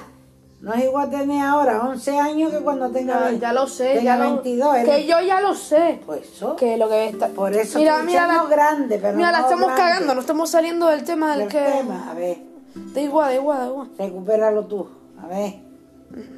No 0.61 0.73
es 0.73 0.85
igual 0.85 1.09
tener 1.11 1.45
ahora 1.45 1.81
11 1.83 2.17
años 2.17 2.51
que 2.51 2.59
cuando 2.59 2.89
tenga, 2.89 3.19
Ya, 3.19 3.25
ve- 3.27 3.39
ya 3.39 3.53
lo 3.53 3.67
sé, 3.67 3.89
tenga 3.95 4.03
ya 4.03 4.17
lo, 4.17 4.23
22. 4.41 4.77
que 4.85 5.05
yo 5.05 5.19
ya 5.21 5.41
lo 5.41 5.53
sé. 5.53 6.01
Pues 6.05 6.21
eso. 6.33 6.55
Que 6.55 6.77
lo 6.77 6.89
que 6.89 7.09
está. 7.09 7.27
Por 7.27 7.53
eso 7.53 7.77
mira, 7.77 8.01
mira, 8.01 8.25
la, 8.25 8.43
grande, 8.45 8.97
pero 8.99 9.15
mira, 9.15 9.31
la 9.31 9.39
no 9.41 9.43
estamos 9.45 9.65
grande. 9.67 9.81
cagando, 9.83 10.15
no 10.15 10.21
estamos 10.21 10.49
saliendo 10.49 10.87
del 10.87 11.03
tema 11.03 11.31
del 11.33 11.41
El 11.41 11.47
que. 11.49 11.59
tema, 11.59 12.07
a 12.09 12.13
ver, 12.15 12.37
Da 12.73 13.01
igual, 13.01 13.27
da 13.29 13.35
igual, 13.35 13.57
da 13.59 13.65
igual. 13.67 13.89
recupéralo 13.99 14.65
tú. 14.65 14.87
A 15.21 15.27
ver. 15.27 15.55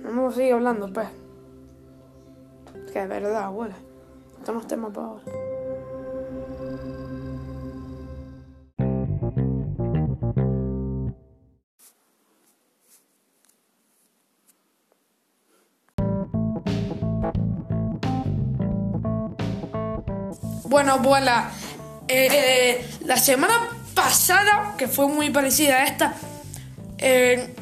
Vamos 0.03 0.33
a 0.33 0.37
seguir 0.37 0.53
hablando, 0.53 0.91
pues. 0.91 1.07
Es 2.85 2.91
que 2.91 2.99
de 2.99 3.07
verdad, 3.07 3.43
abuela. 3.43 3.75
Estamos 4.39 4.67
temas 4.67 4.93
para 4.93 5.07
ahora. 5.07 5.23
Bueno, 20.69 20.93
abuela, 20.93 21.51
eh, 22.07 22.27
eh, 22.31 22.89
la 23.05 23.17
semana 23.17 23.55
pasada, 23.95 24.75
que 24.77 24.87
fue 24.87 25.07
muy 25.07 25.29
parecida 25.31 25.77
a 25.77 25.85
esta, 25.85 26.13
eh, 26.99 27.55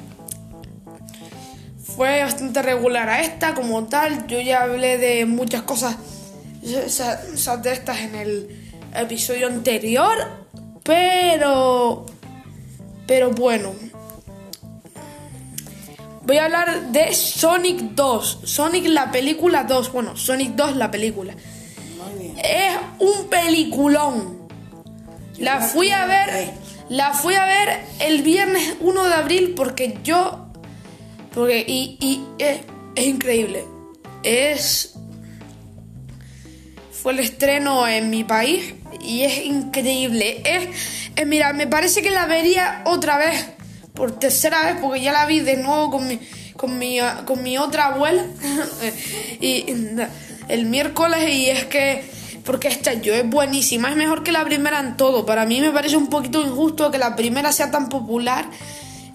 fue 1.98 2.22
bastante 2.22 2.62
regular 2.62 3.10
a 3.10 3.22
esta 3.22 3.56
como 3.56 3.86
tal. 3.86 4.28
Yo 4.28 4.40
ya 4.40 4.62
hablé 4.62 5.00
de 5.00 5.26
muchas 5.26 5.64
cosas 5.64 5.98
de 6.62 7.72
estas 7.72 8.00
en 8.02 8.14
el 8.14 8.72
episodio 8.94 9.48
anterior, 9.48 10.16
pero 10.84 12.06
pero 13.08 13.32
bueno. 13.32 13.74
Voy 16.22 16.38
a 16.38 16.46
hablar 16.46 16.92
de 16.92 17.14
Sonic 17.16 17.80
2. 17.96 18.42
Sonic 18.44 18.86
la 18.90 19.12
película 19.12 19.64
2. 19.64 19.92
Bueno, 19.92 20.16
Sonic 20.16 20.52
2 20.52 20.76
la 20.76 20.92
película. 20.92 21.34
Es 22.44 22.74
un 23.00 23.28
peliculón. 23.28 24.48
La 25.40 25.62
fui 25.62 25.90
a 25.90 26.06
ver. 26.06 26.52
La 26.90 27.14
fui 27.14 27.34
a 27.34 27.46
ver 27.46 27.80
el 28.02 28.22
viernes 28.22 28.76
1 28.82 29.04
de 29.06 29.14
abril 29.16 29.54
porque 29.56 29.98
yo. 30.04 30.47
Porque. 31.38 31.64
Y, 31.68 31.98
y 32.02 32.26
es, 32.40 32.62
increíble. 33.06 33.64
Es. 34.24 34.96
Fue 36.92 37.14
el 37.14 37.20
estreno 37.20 37.88
en 37.88 38.10
mi 38.10 38.24
país 38.24 38.74
y 39.00 39.22
es 39.22 39.46
increíble. 39.46 40.42
Es, 40.44 40.68
es- 41.16 41.28
mira, 41.28 41.54
me 41.54 41.68
parece 41.68 42.02
que 42.02 42.10
la 42.10 42.26
vería 42.26 42.82
otra 42.86 43.20
vez. 43.20 43.52
Por 43.94 44.18
tercera 44.18 44.66
vez, 44.66 44.78
porque 44.82 45.02
ya 45.02 45.12
la 45.12 45.28
vi 45.28 45.42
de 45.42 45.58
nuevo 45.58 45.92
con 45.92 46.08
mi, 46.08 46.20
con 46.56 46.80
mi, 46.80 46.98
con 47.26 47.44
mi 47.44 47.60
otra 47.60 47.88
abuela. 47.94 48.26
y 49.40 49.66
el 50.48 50.66
miércoles 50.66 51.30
y 51.30 51.52
es 51.52 51.66
que 51.66 52.04
porque 52.46 52.68
esta 52.70 52.94
yo 52.94 53.14
es 53.14 53.30
buenísima, 53.30 53.90
es 53.90 53.96
mejor 53.96 54.24
que 54.24 54.32
la 54.32 54.44
primera 54.44 54.80
en 54.80 54.98
todo. 54.98 55.24
Para 55.26 55.46
mí 55.46 55.62
me 55.62 55.70
parece 55.70 55.98
un 55.98 56.08
poquito 56.08 56.42
injusto 56.42 56.90
que 56.90 56.98
la 56.98 57.16
primera 57.16 57.52
sea 57.52 57.70
tan 57.70 57.90
popular 57.90 58.50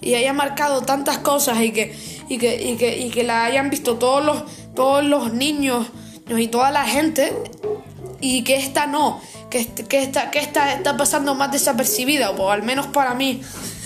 y 0.03 0.15
haya 0.15 0.33
marcado 0.33 0.81
tantas 0.81 1.19
cosas 1.19 1.61
y 1.61 1.71
que, 1.71 1.95
y 2.33 2.37
que, 2.37 2.63
y 2.63 2.75
que, 2.77 2.97
y 2.97 3.09
que 3.09 3.23
la 3.23 3.45
hayan 3.45 3.69
visto 3.69 3.97
todos 3.97 4.25
los, 4.25 4.43
todos 4.73 5.03
los 5.03 5.33
niños 5.33 5.87
y 6.27 6.47
toda 6.47 6.71
la 6.71 6.85
gente 6.85 7.31
y 8.21 8.43
que 8.43 8.55
esta 8.55 8.87
no, 8.87 9.21
que, 9.49 9.67
que 9.67 10.01
esta, 10.01 10.31
que 10.31 10.39
esta 10.39 10.73
está 10.73 10.97
pasando 10.97 11.35
más 11.35 11.51
desapercibida, 11.51 12.31
o 12.31 12.49
al 12.49 12.63
menos 12.63 12.87
para 12.87 13.13
mí, 13.13 13.41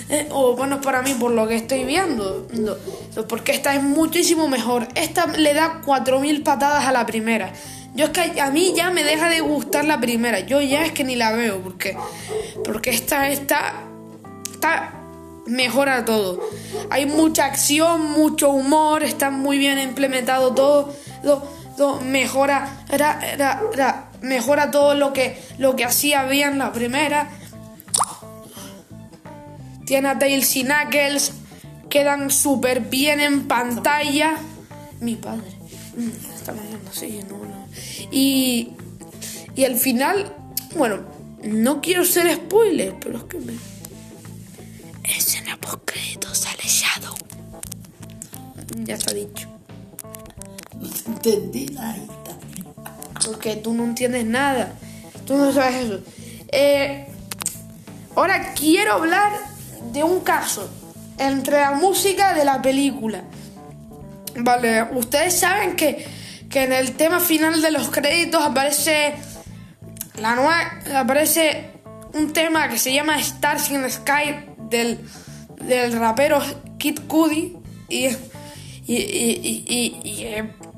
eh, 0.08 0.28
o 0.30 0.56
bueno, 0.56 0.80
para 0.80 1.02
mí 1.02 1.12
por 1.12 1.32
lo 1.32 1.46
que 1.46 1.56
estoy 1.56 1.84
viendo, 1.84 2.46
porque 3.28 3.52
esta 3.52 3.74
es 3.74 3.82
muchísimo 3.82 4.48
mejor. 4.48 4.88
Esta 4.94 5.26
le 5.26 5.52
da 5.52 5.82
4.000 5.84 6.42
patadas 6.42 6.86
a 6.86 6.92
la 6.92 7.04
primera. 7.04 7.52
Yo 7.94 8.06
es 8.06 8.10
que 8.12 8.40
a 8.40 8.50
mí 8.50 8.72
ya 8.76 8.90
me 8.90 9.02
deja 9.02 9.28
de 9.28 9.40
gustar 9.40 9.84
la 9.84 9.98
primera, 10.00 10.40
yo 10.40 10.60
ya 10.60 10.84
es 10.84 10.92
que 10.92 11.02
ni 11.04 11.16
la 11.16 11.32
veo, 11.32 11.60
porque, 11.60 11.96
porque 12.64 12.90
esta 12.90 13.28
está, 13.28 13.74
está 14.52 14.97
mejor 15.48 15.88
a 15.88 16.04
todo. 16.04 16.40
Hay 16.90 17.06
mucha 17.06 17.46
acción, 17.46 18.12
mucho 18.12 18.50
humor, 18.50 19.02
está 19.02 19.30
muy 19.30 19.58
bien 19.58 19.78
implementado 19.78 20.54
todo, 20.54 20.94
todo, 21.76 22.00
mejora, 22.02 22.84
mejora 24.20 24.70
todo 24.70 24.94
lo 24.94 25.12
que, 25.12 25.40
lo 25.58 25.76
que 25.76 25.84
hacía 25.84 26.24
bien 26.24 26.58
la 26.58 26.72
primera. 26.72 27.30
Tiene 29.86 30.08
a 30.08 30.18
Tails 30.18 30.54
y 30.56 30.64
Knuckles, 30.64 31.32
quedan 31.88 32.30
súper 32.30 32.80
bien 32.80 33.20
en 33.20 33.48
pantalla. 33.48 34.36
Mi 35.00 35.16
padre. 35.16 35.50
Mm, 35.96 36.34
Está 36.34 36.52
no. 36.52 37.66
Y, 38.10 38.72
y 39.54 39.64
al 39.64 39.76
final, 39.76 40.34
bueno, 40.76 41.00
no 41.42 41.80
quiero 41.80 42.04
ser 42.04 42.34
spoiler, 42.34 42.96
pero 43.00 43.18
es 43.18 43.24
que 43.24 43.38
me, 43.38 43.54
Escena 45.08 45.56
post 45.56 45.80
crédito 45.84 46.34
sale 46.34 46.62
Shadow. 46.62 47.16
Ya 48.84 48.94
está 48.94 49.12
dicho. 49.12 49.48
No 50.74 51.14
entendí 51.14 51.66
nada. 51.66 51.96
Porque 53.24 53.56
tú 53.56 53.74
no 53.74 53.84
entiendes 53.84 54.24
nada. 54.24 54.72
Tú 55.26 55.36
no 55.36 55.52
sabes 55.52 55.86
eso. 55.86 56.00
Eh, 56.48 57.06
ahora 58.14 58.54
quiero 58.54 58.94
hablar 58.94 59.32
de 59.92 60.04
un 60.04 60.20
caso 60.20 60.68
entre 61.18 61.60
la 61.60 61.72
música 61.72 62.34
de 62.34 62.44
la 62.44 62.62
película. 62.62 63.24
Vale, 64.36 64.84
ustedes 64.92 65.38
saben 65.38 65.74
que, 65.74 66.06
que 66.48 66.64
en 66.64 66.72
el 66.72 66.92
tema 66.92 67.20
final 67.20 67.60
de 67.60 67.70
los 67.72 67.90
créditos 67.90 68.42
aparece 68.42 69.14
la 70.20 70.34
nueva 70.34 70.80
aparece 70.96 71.70
un 72.14 72.32
tema 72.32 72.68
que 72.68 72.78
se 72.78 72.92
llama 72.92 73.18
Stars 73.18 73.70
in 73.70 73.82
the 73.82 73.90
Sky 73.90 74.34
del, 74.70 74.98
del 75.64 75.92
rapero 75.92 76.40
Kid 76.78 77.00
Cudi 77.06 77.56
y, 77.88 78.06
y, 78.06 78.94
y, 78.94 79.64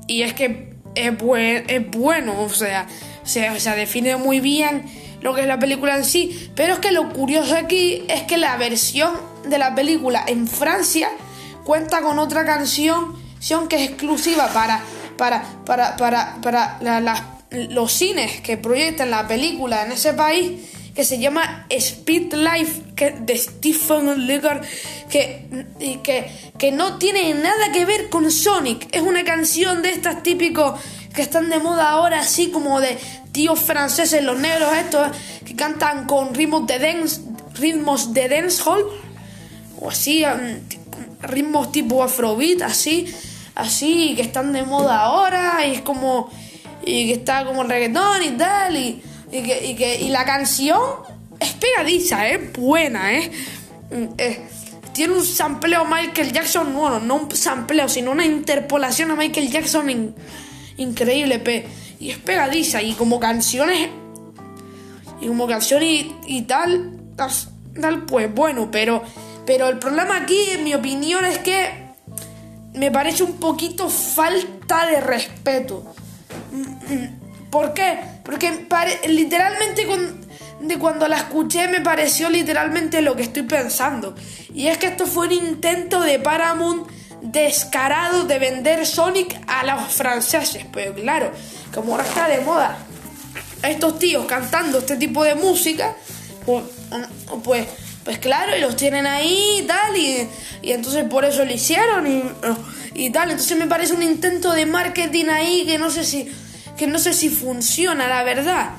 y, 0.07 0.21
es 0.23 0.33
que 0.33 0.73
es, 0.95 1.17
buen- 1.17 1.65
es 1.69 1.89
bueno, 1.91 2.41
o 2.41 2.49
sea, 2.49 2.87
se, 3.23 3.49
o 3.49 3.59
define 3.75 4.15
muy 4.17 4.39
bien 4.39 4.85
lo 5.21 5.33
que 5.35 5.41
es 5.41 5.47
la 5.47 5.59
película 5.59 5.95
en 5.95 6.03
sí, 6.05 6.49
pero 6.55 6.73
es 6.73 6.79
que 6.79 6.91
lo 6.91 7.09
curioso 7.13 7.55
aquí 7.55 8.03
es 8.09 8.23
que 8.23 8.37
la 8.37 8.57
versión 8.57 9.11
de 9.47 9.57
la 9.57 9.75
película 9.75 10.23
en 10.27 10.47
Francia 10.47 11.09
cuenta 11.63 12.01
con 12.01 12.17
otra 12.19 12.43
canción 12.45 13.15
que 13.67 13.75
es 13.83 13.89
exclusiva 13.89 14.47
para, 14.53 14.81
para, 15.17 15.43
para, 15.65 15.95
para, 15.95 16.37
para 16.41 16.79
los 17.51 17.91
cines 17.93 18.41
que 18.41 18.57
proyectan 18.57 19.11
la 19.11 19.27
película 19.27 19.85
en 19.85 19.91
ese 19.91 20.13
país, 20.13 20.61
que 20.95 21.03
se 21.05 21.19
llama 21.19 21.65
Speed 21.69 22.33
Life 22.33 22.81
que, 22.95 23.11
de 23.11 23.37
Stephen 23.37 24.27
Legar, 24.27 24.61
que, 25.09 25.65
que, 26.03 26.31
que 26.57 26.71
no 26.71 26.97
tiene 26.97 27.33
nada 27.33 27.71
que 27.71 27.85
ver 27.85 28.09
con 28.09 28.29
Sonic. 28.29 28.87
Es 28.93 29.01
una 29.01 29.23
canción 29.23 29.81
de 29.81 29.91
estas 29.91 30.21
típicos 30.21 30.79
que 31.13 31.21
están 31.21 31.49
de 31.49 31.59
moda 31.59 31.89
ahora, 31.89 32.19
así 32.19 32.51
como 32.51 32.79
de 32.81 32.97
tíos 33.31 33.59
franceses, 33.59 34.23
los 34.23 34.37
negros 34.39 34.73
estos, 34.77 35.11
que 35.45 35.55
cantan 35.55 36.05
con 36.07 36.33
ritmos 36.33 36.67
de 36.67 36.79
dance, 36.79 37.21
ritmos 37.55 38.13
de 38.13 38.27
dancehall 38.27 38.85
o 39.79 39.89
así, 39.89 40.23
t- 40.67 40.79
ritmos 41.21 41.71
tipo 41.71 42.03
afrobeat, 42.03 42.61
así, 42.63 43.13
así, 43.55 44.13
que 44.15 44.21
están 44.21 44.51
de 44.53 44.63
moda 44.63 44.99
ahora, 44.99 45.65
y 45.65 45.75
es 45.75 45.81
como, 45.81 46.29
y 46.85 47.07
que 47.07 47.13
está 47.13 47.45
como 47.45 47.61
el 47.63 47.69
reggaetón 47.69 48.23
y 48.23 48.29
tal, 48.31 48.75
y, 48.75 49.01
y 49.31 49.41
que, 49.43 49.65
y 49.65 49.75
que, 49.75 50.01
y 50.01 50.09
la 50.09 50.25
canción 50.25 50.79
es 51.39 51.53
pegadiza, 51.53 52.27
es 52.27 52.51
buena, 52.53 53.13
¿eh? 53.13 53.31
Mm, 53.91 54.05
eh, 54.17 54.47
Tiene 54.93 55.13
un 55.13 55.25
sampleo 55.25 55.85
Michael 55.85 56.31
Jackson, 56.33 56.73
bueno, 56.75 56.99
no 56.99 57.15
un 57.15 57.35
sampleo, 57.35 57.87
sino 57.87 58.11
una 58.11 58.25
interpolación 58.25 59.11
a 59.11 59.15
Michael 59.15 59.49
Jackson 59.49 59.89
in- 59.89 60.15
increíble, 60.77 61.39
pe, 61.39 61.65
y 61.99 62.11
es 62.11 62.17
pegadiza, 62.17 62.81
y 62.81 62.93
como 62.93 63.19
canciones 63.19 63.89
y 65.21 65.27
como 65.27 65.47
canción 65.47 65.81
y, 65.83 66.15
y 66.25 66.41
tal, 66.43 66.97
tal, 67.15 67.29
tal, 67.79 68.05
pues 68.05 68.33
bueno, 68.33 68.69
pero, 68.71 69.01
pero 69.45 69.69
el 69.69 69.77
problema 69.79 70.17
aquí, 70.17 70.37
en 70.51 70.63
mi 70.63 70.73
opinión, 70.73 71.23
es 71.25 71.37
que 71.39 71.69
me 72.73 72.89
parece 72.91 73.23
un 73.23 73.33
poquito 73.33 73.87
falta 73.89 74.85
de 74.87 74.99
respeto. 74.99 75.93
¿Por 77.51 77.73
qué? 77.73 77.99
Porque 78.23 78.65
literalmente 79.07 79.85
de 80.61 80.77
cuando 80.77 81.07
la 81.07 81.17
escuché 81.17 81.67
me 81.67 81.81
pareció 81.81 82.29
literalmente 82.29 83.01
lo 83.01 83.15
que 83.15 83.23
estoy 83.23 83.43
pensando. 83.43 84.15
Y 84.53 84.67
es 84.67 84.77
que 84.77 84.87
esto 84.87 85.05
fue 85.05 85.27
un 85.27 85.33
intento 85.33 85.99
de 86.01 86.17
Paramount 86.17 86.89
descarado 87.21 88.23
de 88.23 88.39
vender 88.39 88.85
Sonic 88.85 89.37
a 89.47 89.65
los 89.65 89.91
franceses. 89.93 90.65
Pero 90.71 90.93
claro, 90.93 91.31
como 91.73 91.91
ahora 91.91 92.07
está 92.07 92.27
de 92.27 92.39
moda 92.41 92.77
estos 93.63 93.99
tíos 93.99 94.25
cantando 94.25 94.79
este 94.79 94.95
tipo 94.95 95.23
de 95.23 95.35
música, 95.35 95.95
pues, 96.45 96.63
pues, 97.43 97.67
pues 98.03 98.17
claro, 98.17 98.57
y 98.57 98.61
los 98.61 98.75
tienen 98.75 99.05
ahí 99.05 99.59
y 99.59 99.61
tal, 99.63 99.95
y, 99.95 100.27
y 100.63 100.71
entonces 100.71 101.03
por 101.05 101.25
eso 101.25 101.45
lo 101.45 101.53
hicieron 101.53 102.07
y, 102.07 102.23
y 102.95 103.09
tal. 103.11 103.29
Entonces 103.29 103.57
me 103.57 103.67
parece 103.67 103.93
un 103.93 104.03
intento 104.03 104.51
de 104.51 104.65
marketing 104.65 105.25
ahí 105.25 105.65
que 105.65 105.77
no 105.77 105.91
sé 105.91 106.03
si, 106.03 106.31
que 106.81 106.87
no 106.87 106.97
sé 106.97 107.13
si 107.13 107.29
funciona, 107.29 108.07
la 108.07 108.23
verdad. 108.23 108.71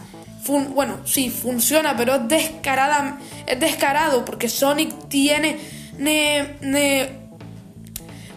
Bueno, 0.74 0.98
sí, 1.04 1.30
funciona, 1.30 1.96
pero 1.96 2.16
es 2.16 2.26
descarada, 2.26 3.20
es 3.46 3.60
descarado 3.60 4.24
porque 4.24 4.48
Sonic 4.48 5.08
tiene 5.08 5.56
ne- 5.98 6.56
ne- 6.62 7.10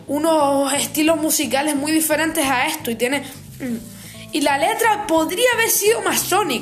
unos 0.05 0.71
estilos 0.71 1.17
musicales 1.19 1.75
muy 1.75 1.91
diferentes 1.91 2.45
a 2.45 2.67
esto 2.67 2.91
y 2.91 2.95
tiene 2.95 3.21
mm, 3.21 4.33
y 4.33 4.41
la 4.41 4.59
letra 4.59 5.07
podría 5.07 5.49
haber 5.55 5.71
sido 5.71 5.99
más 6.03 6.19
Sonic. 6.19 6.61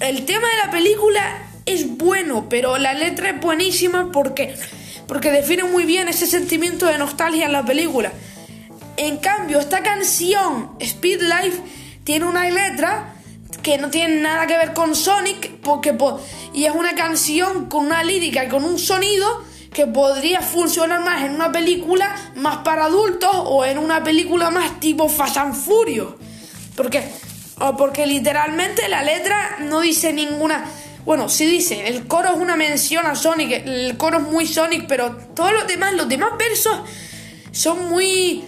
El 0.00 0.24
tema 0.24 0.48
de 0.48 0.56
la 0.66 0.72
película 0.72 1.22
es 1.66 1.96
bueno, 1.96 2.48
pero 2.48 2.78
la 2.78 2.94
letra 2.94 3.30
es 3.30 3.40
buenísima 3.40 4.10
porque 4.10 4.56
porque 5.06 5.30
define 5.30 5.62
muy 5.62 5.84
bien 5.84 6.08
ese 6.08 6.26
sentimiento 6.26 6.86
de 6.86 6.98
nostalgia 6.98 7.46
en 7.46 7.52
la 7.52 7.64
película. 7.64 8.12
En 9.02 9.16
cambio, 9.16 9.58
esta 9.60 9.82
canción 9.82 10.72
Speed 10.78 11.22
Life 11.22 11.62
tiene 12.04 12.26
una 12.26 12.44
letra 12.50 13.14
que 13.62 13.78
no 13.78 13.88
tiene 13.88 14.20
nada 14.20 14.46
que 14.46 14.58
ver 14.58 14.74
con 14.74 14.94
Sonic 14.94 15.52
porque 15.62 15.94
po- 15.94 16.20
y 16.52 16.66
es 16.66 16.74
una 16.74 16.94
canción 16.94 17.64
con 17.70 17.86
una 17.86 18.04
lírica 18.04 18.44
y 18.44 18.48
con 18.48 18.62
un 18.62 18.78
sonido 18.78 19.42
que 19.72 19.86
podría 19.86 20.42
funcionar 20.42 21.00
más 21.00 21.24
en 21.24 21.34
una 21.34 21.50
película 21.50 22.14
más 22.34 22.58
para 22.58 22.84
adultos 22.84 23.30
o 23.32 23.64
en 23.64 23.78
una 23.78 24.04
película 24.04 24.50
más 24.50 24.78
tipo 24.80 25.08
Fast 25.08 25.38
and 25.38 25.54
Furious. 25.54 26.12
Porque 26.76 27.02
o 27.58 27.74
porque 27.78 28.04
literalmente 28.06 28.86
la 28.90 29.02
letra 29.02 29.56
no 29.60 29.80
dice 29.80 30.12
ninguna 30.12 30.62
bueno, 31.06 31.30
sí 31.30 31.46
dice, 31.46 31.88
el 31.88 32.06
coro 32.06 32.34
es 32.34 32.36
una 32.36 32.56
mención 32.56 33.06
a 33.06 33.14
Sonic, 33.14 33.66
el 33.66 33.96
coro 33.96 34.18
es 34.18 34.24
muy 34.24 34.46
Sonic, 34.46 34.84
pero 34.86 35.16
todos 35.34 35.54
los 35.54 35.66
demás, 35.66 35.94
los 35.94 36.06
demás 36.06 36.32
versos 36.38 36.78
son 37.52 37.88
muy 37.88 38.44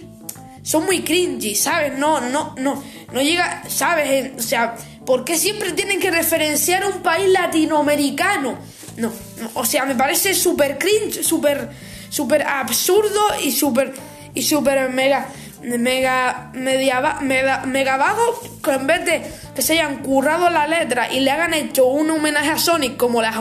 son 0.63 0.85
muy 0.85 1.03
cringy, 1.03 1.55
¿sabes? 1.55 1.97
No, 1.97 2.21
no, 2.21 2.55
no, 2.57 2.81
no 3.11 3.21
llega, 3.21 3.63
¿sabes? 3.67 4.31
O 4.37 4.41
sea, 4.41 4.75
¿por 5.05 5.25
qué 5.25 5.37
siempre 5.37 5.73
tienen 5.73 5.99
que 5.99 6.09
referenciar 6.09 6.83
a 6.83 6.87
un 6.87 7.03
país 7.03 7.29
latinoamericano? 7.29 8.57
No, 8.95 9.11
no, 9.41 9.51
o 9.55 9.65
sea, 9.65 9.85
me 9.85 9.95
parece 9.95 10.33
súper 10.33 10.77
cringe, 10.77 11.21
súper, 11.21 11.69
súper 12.09 12.43
absurdo 12.43 13.21
y 13.43 13.51
súper, 13.51 13.93
y 14.33 14.41
súper 14.41 14.89
mega, 14.89 15.27
mega, 15.61 16.51
media, 16.53 17.17
mega, 17.21 17.65
mega 17.65 17.97
vago 17.97 18.41
que 18.63 18.71
en 18.71 18.87
vez 18.87 19.05
de 19.05 19.21
que 19.53 19.61
se 19.61 19.73
hayan 19.73 19.97
currado 19.97 20.49
la 20.49 20.65
letra 20.65 21.11
y 21.11 21.19
le 21.19 21.31
hagan 21.31 21.53
hecho 21.53 21.87
un 21.87 22.09
homenaje 22.09 22.51
a 22.51 22.57
Sonic 22.57 22.95
como 22.95 23.21
las, 23.21 23.35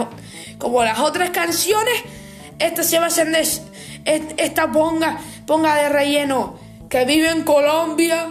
como 0.58 0.82
las 0.82 0.98
otras 0.98 1.30
canciones, 1.30 2.02
esta 2.58 2.82
se 2.82 2.98
va 2.98 3.04
a 3.04 3.08
hacer 3.08 3.28
esta 4.04 4.72
ponga, 4.72 5.18
ponga 5.46 5.76
de 5.76 5.88
relleno 5.88 6.61
que 6.92 7.06
vive 7.06 7.30
en 7.30 7.42
Colombia 7.42 8.26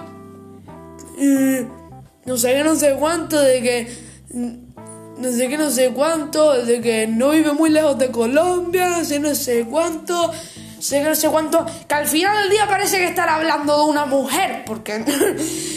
no 2.26 2.38
sé 2.38 2.54
qué, 2.54 2.63
no 2.63 2.76
sé 2.76 2.93
cuánto, 2.93 3.41
de 3.41 3.62
que 3.62 3.88
no 4.34 5.32
sé 5.32 5.50
qué, 5.50 5.58
no 5.58 5.71
sé 5.71 5.89
cuánto, 5.89 6.63
de 6.63 6.80
que 6.80 7.08
no 7.08 7.32
vive 7.32 7.54
muy 7.54 7.71
lejos 7.71 7.97
de 7.97 8.12
Colombia, 8.12 8.89
no 8.89 9.04
sé, 9.04 9.19
no 9.19 9.34
sé 9.34 9.65
cuánto, 9.67 10.32
sé 10.80 11.02
que 11.02 11.10
no 11.10 11.15
sé 11.15 11.28
cuánto, 11.30 11.65
que 11.88 11.95
al 11.95 12.06
final 12.06 12.38
del 12.43 12.52
día 12.52 12.67
parece 12.67 13.00
que 13.00 13.06
estará 13.06 13.38
hablando 13.38 13.78
de 13.78 13.89
una 13.89 14.06
mujer, 14.06 14.63
porque, 14.67 15.04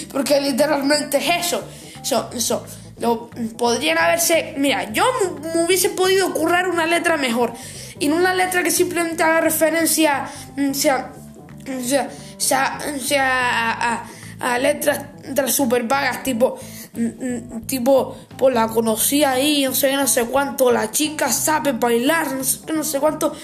porque 0.12 0.42
literalmente 0.42 1.16
es 1.16 1.47
eso, 1.47 1.64
eso, 2.03 2.29
eso. 2.35 2.66
Lo, 2.99 3.31
podrían 3.57 3.97
haberse, 3.97 4.55
mira, 4.59 4.92
yo 4.92 5.05
me, 5.55 5.64
hubiese 5.64 5.88
podido 5.88 6.35
currar 6.35 6.68
una 6.68 6.87
letra 6.87 7.16
mejor, 7.16 7.55
y 7.99 8.09
no 8.09 8.16
una 8.16 8.35
letra 8.35 8.62
que 8.62 8.70
simplemente 8.70 9.23
haga 9.23 9.40
referencia, 9.40 10.27
mm, 10.57 10.73
sea, 10.73 11.12
sea, 11.83 12.11
sea, 12.37 12.79
sea 12.98 14.05
a, 14.40 14.59
letras, 14.59 15.07
super 15.48 15.85
vagas, 15.85 16.22
tipo, 16.22 16.59
mm, 16.94 17.00
mm, 17.57 17.66
tipo, 17.66 18.16
pues 18.37 18.55
la 18.55 18.68
conocí 18.68 19.24
ahí, 19.24 19.64
no 19.64 19.74
sé 19.74 19.92
no 19.96 20.07
sé 20.07 20.24
cuánto, 20.27 20.70
la 20.70 20.90
chica 20.90 21.33
sabe 21.33 21.72
bailar, 21.72 22.33
no 22.33 22.44
sé 22.44 22.61
no 22.72 22.85
sé 22.85 23.00
cuánto. 23.00 23.35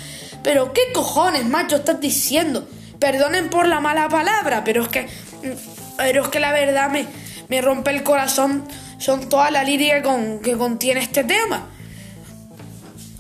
Pero, 0.43 0.73
¿qué 0.73 0.93
cojones, 0.95 1.47
macho, 1.47 1.77
estás 1.77 2.01
diciendo? 2.01 2.67
Perdonen 2.99 3.51
por 3.51 3.67
la 3.67 3.81
mala 3.81 4.09
palabra, 4.09 4.65
pero 4.65 4.83
es 4.83 4.89
que, 4.89 5.03
mm, 5.03 5.97
pero 5.97 6.23
es 6.25 6.29
que 6.29 6.41
la 6.41 6.53
verdad 6.53 6.91
me, 6.91 7.07
me 7.49 7.61
rompe 7.61 7.91
el 7.91 8.03
corazón, 8.03 8.65
son 8.99 9.29
toda 9.29 9.51
la 9.51 9.65
lírica 9.65 10.03
con, 10.03 10.41
que 10.41 10.57
contiene 10.57 11.01
este 11.01 11.25
tema. 11.25 11.69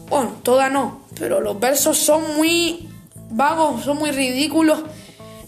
Bueno, 0.08 0.40
toda 0.42 0.68
no, 0.70 1.02
pero 1.18 1.40
los 1.40 1.58
versos 1.60 1.98
son 1.98 2.36
muy 2.36 2.88
vagos, 3.30 3.84
son 3.84 3.98
muy 3.98 4.10
ridículos 4.10 4.80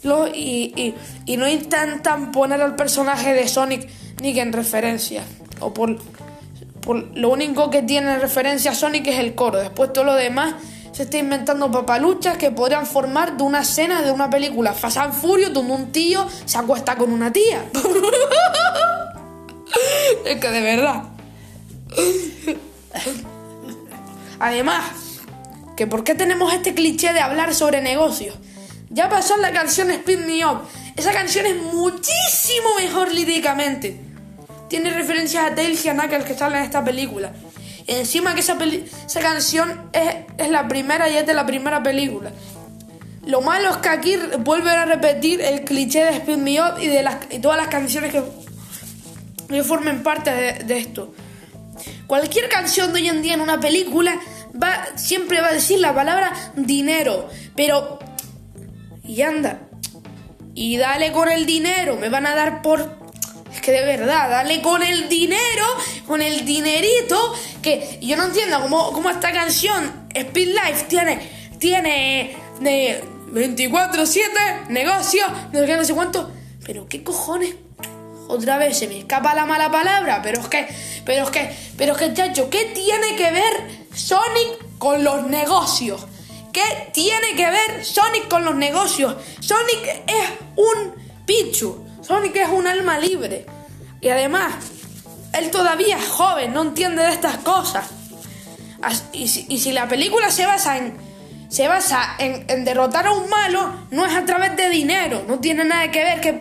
lo- 0.03 0.29
y, 0.29 0.73
y- 0.77 0.95
y 1.27 1.37
no 1.37 1.49
intentan 1.49 2.33
poner 2.33 2.61
al 2.63 2.77
personaje 2.77 3.35
de 3.35 3.47
Sonic 3.49 3.89
ni 4.21 4.35
que 4.35 4.41
en 4.41 4.53
referencia. 4.53 5.23
O 5.61 5.73
por, 5.73 5.99
por 6.81 6.97
lo 7.17 7.29
único 7.31 7.71
que 7.71 7.83
tiene 7.83 8.13
en 8.15 8.21
referencia 8.21 8.73
a 8.73 8.75
Sonic 8.75 9.07
es 9.09 9.19
el 9.19 9.35
coro. 9.35 9.59
Después 9.59 9.93
todo 9.93 10.05
lo 10.05 10.15
demás 10.15 10.55
se 10.93 11.05
está 11.05 11.17
inventando 11.19 11.71
papaluchas 11.71 12.37
que 12.37 12.51
podrían 12.51 12.87
formar 12.87 13.37
de 13.37 13.43
una 13.45 13.61
escena 13.63 14.03
de 14.03 14.11
una 14.11 14.29
película 14.29 14.73
Fast 14.75 14.99
and 14.99 15.15
Furious 15.15 15.53
donde 15.53 15.73
un 15.73 15.93
tío 15.93 16.27
se 16.45 16.59
acuesta 16.59 16.97
con 16.97 17.13
una 17.13 17.33
tía. 17.33 17.65
es 20.27 20.37
que 20.41 20.49
de 20.51 20.61
verdad. 20.61 21.05
Además, 24.39 24.85
por 25.87 26.05
qué 26.05 26.15
tenemos 26.15 26.53
este 26.53 26.75
cliché 26.75 27.13
de 27.13 27.21
hablar 27.21 27.55
sobre 27.55 27.81
negocios. 27.81 28.37
Ya 28.91 29.09
pasó 29.09 29.37
la 29.39 29.53
canción 29.53 29.91
Speed 29.91 30.21
Me 30.21 30.45
Up. 30.45 30.63
Esa 30.97 31.13
canción 31.13 31.47
es 31.47 31.57
muchísimo 31.57 32.75
mejor 32.79 33.13
líricamente. 33.13 33.99
Tiene 34.69 34.91
referencias 34.91 35.45
a 35.45 35.55
Tails 35.55 35.85
y 35.85 35.89
a 35.89 35.95
Knuckles 35.95 36.25
que 36.25 36.35
salen 36.35 36.59
en 36.59 36.65
esta 36.65 36.85
película. 36.85 37.33
Encima 37.87 38.35
que 38.35 38.41
esa, 38.41 38.57
canción 39.21 39.91
es, 39.93 40.51
la 40.51 40.69
primera 40.69 41.09
y 41.09 41.17
es 41.17 41.27
de 41.27 41.35
la 41.35 41.47
primera 41.47 41.83
película. 41.83 42.33
Lo 43.25 43.41
malo 43.41 43.71
es 43.71 43.77
que 43.79 43.89
aquí 43.89 44.17
vuelven 44.41 44.75
a 44.75 44.85
repetir 44.85 45.41
el 45.41 45.63
cliché 45.65 46.05
de 46.05 46.11
Speed 46.17 46.39
Me 46.39 46.61
Up 46.61 46.81
y 46.81 46.87
de 46.87 47.05
todas 47.41 47.57
las 47.57 47.69
canciones 47.69 48.13
que, 48.13 48.23
que 49.49 49.63
formen 49.63 50.03
parte 50.03 50.31
de 50.31 50.79
esto. 50.79 51.15
Cualquier 52.07 52.49
canción 52.49 52.93
de 52.93 53.01
hoy 53.01 53.09
en 53.09 53.23
día 53.23 53.35
en 53.35 53.41
una 53.41 53.59
película 53.59 54.21
va, 54.61 54.97
siempre 54.97 55.41
va 55.41 55.49
a 55.49 55.53
decir 55.53 55.81
la 55.81 55.95
palabra 55.95 56.33
dinero. 56.57 57.29
Pero... 57.57 57.99
Y 59.05 59.23
anda. 59.23 59.69
Y 60.55 60.77
dale 60.77 61.13
con 61.13 61.31
el 61.31 61.47
dinero. 61.47 61.97
Me 61.97 62.09
van 62.09 62.27
a 62.27 62.35
dar 62.35 62.63
por... 62.63 63.01
Es 63.53 63.61
que 63.61 63.73
de 63.73 63.85
verdad, 63.85 64.31
dale 64.31 64.63
con 64.63 64.83
el 64.83 65.09
dinero, 65.09 65.65
con 66.07 66.23
el 66.23 66.47
dinerito, 66.47 67.35
que 67.61 67.99
yo 68.01 68.17
no 68.17 68.25
entiendo 68.25 68.61
cómo, 68.63 68.93
cómo 68.93 69.11
esta 69.11 69.31
canción, 69.31 70.09
Speed 70.15 70.49
Life, 70.49 70.87
tiene, 70.89 71.31
tiene 71.59 72.35
de 72.61 73.05
24-7, 73.31 74.69
negocio, 74.69 75.23
no 75.53 75.61
sé 75.61 75.77
no 75.77 75.85
sé 75.85 75.93
cuánto, 75.93 76.33
pero 76.65 76.89
qué 76.89 77.03
cojones, 77.03 77.55
otra 78.29 78.57
vez 78.57 78.79
se 78.79 78.89
me 78.89 78.99
escapa 78.99 79.35
la 79.35 79.45
mala 79.45 79.71
palabra, 79.71 80.21
pero 80.23 80.41
es 80.41 80.49
que, 80.49 80.67
pero 81.05 81.25
es 81.25 81.31
que, 81.31 81.55
pero 81.77 81.93
es 81.93 81.99
que, 81.99 82.15
chacho, 82.15 82.49
¿qué 82.49 82.65
tiene 82.75 83.17
que 83.17 83.31
ver 83.31 83.82
Sonic 83.95 84.79
con 84.79 85.03
los 85.05 85.27
negocios? 85.27 86.07
¿Qué 86.53 86.91
tiene 86.93 87.35
que 87.37 87.49
ver 87.51 87.85
Sonic 87.85 88.29
con 88.29 88.45
los 88.45 88.55
negocios? 88.55 89.17
Sonic 89.41 90.03
es 90.07 90.29
un 90.57 90.95
Pichu. 91.25 91.85
Sonic 92.03 92.37
es 92.37 92.49
un 92.49 92.67
alma 92.67 92.99
libre. 92.99 93.47
Y 94.01 94.09
además, 94.09 94.55
él 95.33 95.51
todavía 95.51 95.97
es 95.99 96.09
joven, 96.09 96.53
no 96.53 96.63
entiende 96.63 97.03
de 97.03 97.11
estas 97.13 97.37
cosas. 97.39 97.87
As- 98.83 99.05
Y 99.13 99.29
si, 99.29 99.47
y 99.49 99.61
si 99.61 99.73
la 99.73 99.89
película 99.89 100.31
se 100.31 100.45
basa 100.47 100.77
en 100.79 101.13
se 101.49 101.69
basa 101.69 102.17
en, 102.19 102.47
en 102.49 102.65
derrotar 102.65 103.07
a 103.07 103.13
un 103.13 103.29
malo, 103.29 103.75
no 103.91 104.07
es 104.07 104.15
a 104.15 104.25
través 104.25 104.57
de 104.57 104.71
dinero, 104.71 105.23
no 105.29 105.39
tiene 105.39 105.65
nada 105.65 105.91
que 105.91 106.03
ver 106.03 106.21
que 106.23 106.41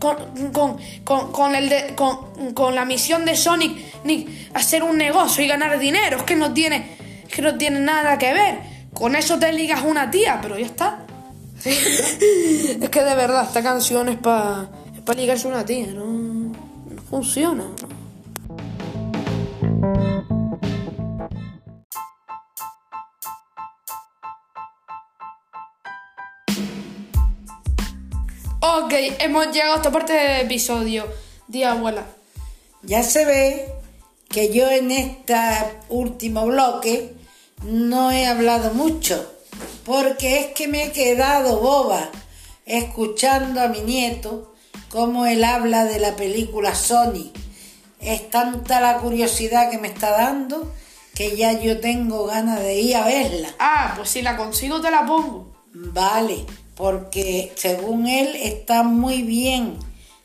con, 0.00 0.50
con, 0.52 0.76
con, 1.04 1.30
con 1.30 1.54
el 1.54 1.68
de- 1.68 1.94
con, 1.94 2.74
la 2.74 2.84
misión 2.84 3.24
de 3.24 3.36
Sonic 3.36 3.78
ni 4.02 4.26
hacer 4.54 4.82
un 4.82 4.96
negocio 4.98 5.44
y 5.44 5.46
ganar 5.46 5.78
dinero, 5.78 6.16
es 6.16 6.22
que 6.24 6.34
no 6.34 6.52
tiene 6.52 6.98
que 7.32 7.42
no 7.42 7.56
tiene 7.56 7.78
nada 7.78 8.18
que 8.18 8.32
ver. 8.32 8.58
Con 8.92 9.14
eso 9.14 9.38
te 9.38 9.52
ligas 9.52 9.82
una 9.84 10.10
tía, 10.10 10.40
pero 10.42 10.58
ya 10.58 10.66
está. 10.66 11.06
es 11.64 12.88
que 12.90 13.02
de 13.04 13.14
verdad, 13.14 13.44
esta 13.46 13.62
canción 13.62 14.08
es 14.08 14.18
para 14.18 14.68
es 14.94 15.00
pa 15.02 15.14
ligarse 15.14 15.46
una 15.46 15.64
tía, 15.64 15.86
no, 15.88 16.04
no 16.06 17.02
funciona. 17.08 17.64
Ok, 28.72 28.92
hemos 29.18 29.48
llegado 29.48 29.72
a 29.72 29.76
esta 29.76 29.90
parte 29.90 30.12
del 30.12 30.46
episodio. 30.46 31.04
Di 31.48 31.64
abuela. 31.64 32.06
Ya 32.82 33.02
se 33.02 33.24
ve 33.24 33.74
que 34.28 34.52
yo 34.52 34.70
en 34.70 34.92
este 34.92 35.34
último 35.88 36.46
bloque 36.46 37.12
no 37.64 38.12
he 38.12 38.26
hablado 38.26 38.72
mucho, 38.72 39.28
porque 39.84 40.38
es 40.38 40.46
que 40.54 40.68
me 40.68 40.84
he 40.84 40.92
quedado 40.92 41.58
boba 41.60 42.10
escuchando 42.64 43.60
a 43.60 43.66
mi 43.66 43.80
nieto 43.80 44.54
cómo 44.88 45.26
él 45.26 45.42
habla 45.42 45.84
de 45.84 45.98
la 45.98 46.14
película 46.14 46.76
Sony. 46.76 47.32
Es 48.00 48.30
tanta 48.30 48.80
la 48.80 48.98
curiosidad 48.98 49.68
que 49.68 49.78
me 49.78 49.88
está 49.88 50.12
dando 50.12 50.72
que 51.16 51.36
ya 51.36 51.60
yo 51.60 51.80
tengo 51.80 52.24
ganas 52.26 52.60
de 52.60 52.80
ir 52.80 52.94
a 52.94 53.04
verla. 53.04 53.48
Ah, 53.58 53.94
pues 53.96 54.10
si 54.10 54.22
la 54.22 54.36
consigo 54.36 54.80
te 54.80 54.92
la 54.92 55.04
pongo. 55.04 55.52
Vale, 55.72 56.46
porque 56.80 57.52
según 57.56 58.06
él 58.06 58.34
está 58.36 58.82
muy 58.82 59.20
bien. 59.20 59.76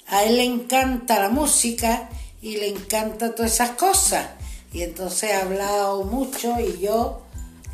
A 0.08 0.24
él 0.24 0.38
le 0.38 0.46
encanta 0.46 1.20
la 1.20 1.28
música 1.28 2.10
y 2.42 2.56
le 2.56 2.70
encanta 2.70 3.36
todas 3.36 3.56
esas 3.56 3.72
cosas. 3.72 4.30
Y 4.72 4.84
entonces 4.84 5.34
ha 5.34 5.42
hablado 5.42 6.06
mucho 6.06 6.56
y 6.62 6.80
yo, 6.80 7.24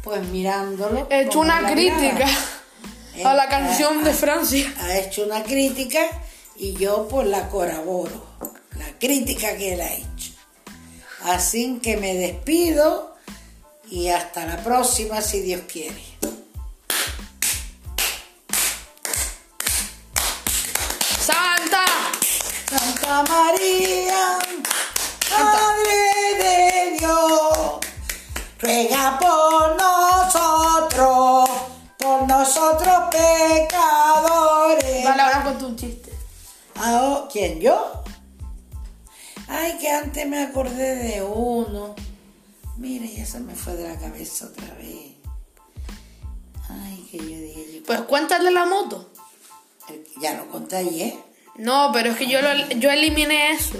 pues 0.03 0.27
mirándolo. 0.29 1.07
He 1.11 1.25
hecho 1.25 1.41
una 1.41 1.71
crítica 1.71 2.25
a 3.23 3.33
la 3.35 3.47
canción 3.49 4.03
de 4.03 4.13
Francia. 4.13 4.73
Ha 4.79 4.97
hecho 4.97 5.25
una 5.25 5.43
crítica 5.43 5.99
y 6.57 6.73
yo 6.73 7.07
pues 7.07 7.27
la 7.27 7.49
corroboro. 7.49 8.25
La 8.79 8.97
crítica 8.97 9.55
que 9.57 9.73
él 9.73 9.81
ha 9.81 9.93
hecho. 9.93 10.31
Así 11.25 11.77
que 11.83 11.97
me 11.97 12.15
despido 12.15 13.15
y 13.91 14.07
hasta 14.07 14.43
la 14.47 14.57
próxima 14.63 15.21
si 15.21 15.41
Dios 15.41 15.61
quiere. 15.71 16.10
Santa 23.11 23.23
María, 23.33 24.39
Madre 25.31 25.99
de 26.39 26.97
Dios, 26.97 27.79
ruega 28.57 29.19
por 29.19 29.75
nosotros, 29.75 31.49
por 31.97 32.25
nosotros 32.25 32.93
pecadores. 33.11 35.03
Vale, 35.03 35.21
ahora 35.23 35.43
cuento 35.43 35.67
un 35.67 35.75
chiste. 35.75 36.13
Ah, 36.77 37.27
¿Quién, 37.29 37.59
yo? 37.59 38.01
Ay, 39.49 39.77
que 39.77 39.91
antes 39.91 40.25
me 40.25 40.43
acordé 40.43 40.95
de 40.95 41.21
uno. 41.21 41.95
Mire, 42.77 43.13
ya 43.13 43.25
se 43.25 43.41
me 43.41 43.53
fue 43.55 43.75
de 43.75 43.89
la 43.89 43.99
cabeza 43.99 44.45
otra 44.45 44.73
vez. 44.75 45.15
Ay, 46.69 47.05
que 47.11 47.17
yo 47.17 47.25
dije, 47.25 47.73
yo- 47.75 47.83
Pues 47.85 47.99
cuéntale 48.03 48.51
la 48.51 48.63
moto. 48.65 49.09
ya 50.21 50.33
lo 50.35 50.47
conté 50.47 50.77
ayer. 50.77 51.30
No, 51.61 51.91
pero 51.93 52.11
es 52.11 52.17
que 52.17 52.27
yo, 52.27 52.41
lo, 52.41 52.69
yo 52.79 52.89
eliminé 52.89 53.51
eso. 53.51 53.77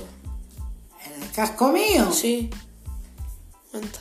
¿El 1.20 1.32
casco 1.32 1.70
mío? 1.70 2.12
Sí. 2.12 2.50
Cuenta. 3.72 4.00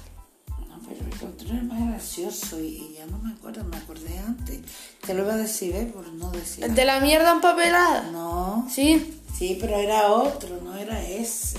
No, 0.68 0.78
pero 0.86 1.00
el 1.06 1.28
otro 1.28 1.48
era 1.48 1.62
más 1.62 1.88
gracioso 1.88 2.60
y, 2.60 2.66
y 2.66 2.94
ya 2.98 3.06
no 3.06 3.18
me 3.18 3.32
acuerdo, 3.32 3.64
me 3.64 3.78
acordé 3.78 4.18
antes. 4.18 4.60
Te 5.04 5.14
lo 5.14 5.22
iba 5.22 5.32
a 5.32 5.38
decir, 5.38 5.74
¿eh? 5.74 5.86
Por 5.86 6.06
no 6.12 6.30
decir. 6.30 6.62
¿El 6.64 6.74
de 6.74 6.84
la 6.84 7.00
mierda 7.00 7.32
empapelada? 7.32 8.10
No, 8.10 8.66
Sí. 8.70 9.18
sí, 9.36 9.56
pero 9.58 9.76
era 9.78 10.08
otro, 10.12 10.60
no 10.62 10.76
era 10.76 11.00
ese. 11.02 11.58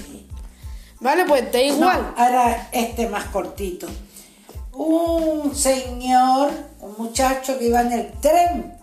Vale, 1.00 1.26
pues 1.26 1.52
da 1.52 1.60
igual. 1.60 2.14
No, 2.16 2.24
ahora 2.24 2.70
este 2.72 3.10
más 3.10 3.26
cortito. 3.26 3.88
Un 4.74 5.56
señor, 5.56 6.52
un 6.82 6.94
muchacho 7.00 7.58
que 7.58 7.68
iba 7.68 7.82
en 7.82 7.92
el 7.94 8.12
tren. 8.22 8.81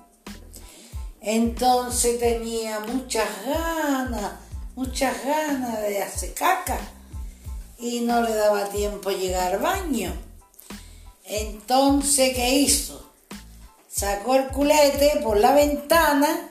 Entonces 1.30 2.18
tenía 2.18 2.80
muchas 2.80 3.28
ganas, 3.44 4.32
muchas 4.74 5.14
ganas 5.22 5.78
de 5.82 6.02
hacer 6.02 6.32
caca. 6.32 6.78
Y 7.78 8.00
no 8.00 8.22
le 8.22 8.34
daba 8.34 8.70
tiempo 8.70 9.10
llegar 9.10 9.52
al 9.52 9.60
baño. 9.60 10.10
Entonces, 11.24 12.34
¿qué 12.34 12.54
hizo? 12.54 13.12
Sacó 13.90 14.36
el 14.36 14.46
culete 14.46 15.20
por 15.22 15.36
la 15.36 15.52
ventana 15.52 16.48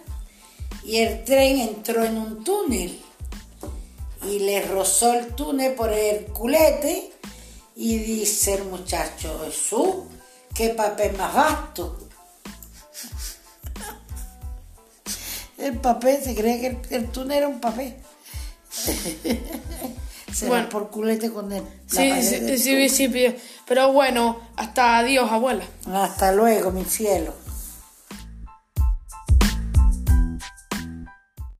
y 0.83 0.97
el 0.97 1.23
tren 1.23 1.57
entró 1.57 2.03
en 2.03 2.15
un 2.15 2.43
túnel 2.43 3.01
y 4.29 4.37
le 4.37 4.61
rozó 4.61 5.11
el 5.13 5.33
túnel 5.33 5.73
por 5.73 5.91
el 5.91 6.25
culete 6.25 7.13
y 7.75 7.97
dice 7.97 8.53
el 8.53 8.65
muchacho, 8.65 9.41
Jesús, 9.43 9.95
qué 10.53 10.69
papel 10.69 11.17
más 11.17 11.33
vasto. 11.33 12.06
El 15.67 15.79
papel, 15.79 16.23
se 16.23 16.33
cree 16.33 16.61
que 16.61 16.67
el, 16.67 16.77
el 16.89 17.07
túnel 17.07 17.39
era 17.39 17.47
un 17.47 17.59
papel. 17.59 17.93
se 20.33 20.47
Bueno. 20.47 20.69
por 20.69 20.89
culete 20.89 21.31
con 21.31 21.49
la 21.49 21.61
Sí, 21.87 22.11
sí, 22.21 22.57
sí, 22.57 22.89
sí, 22.89 23.09
sí, 23.09 23.35
Pero 23.65 23.91
bueno, 23.91 24.39
hasta 24.55 24.99
adiós, 24.99 25.29
abuela. 25.31 25.65
Hasta 25.91 26.31
luego, 26.31 26.71
mi 26.71 26.85
cielo. 26.85 27.33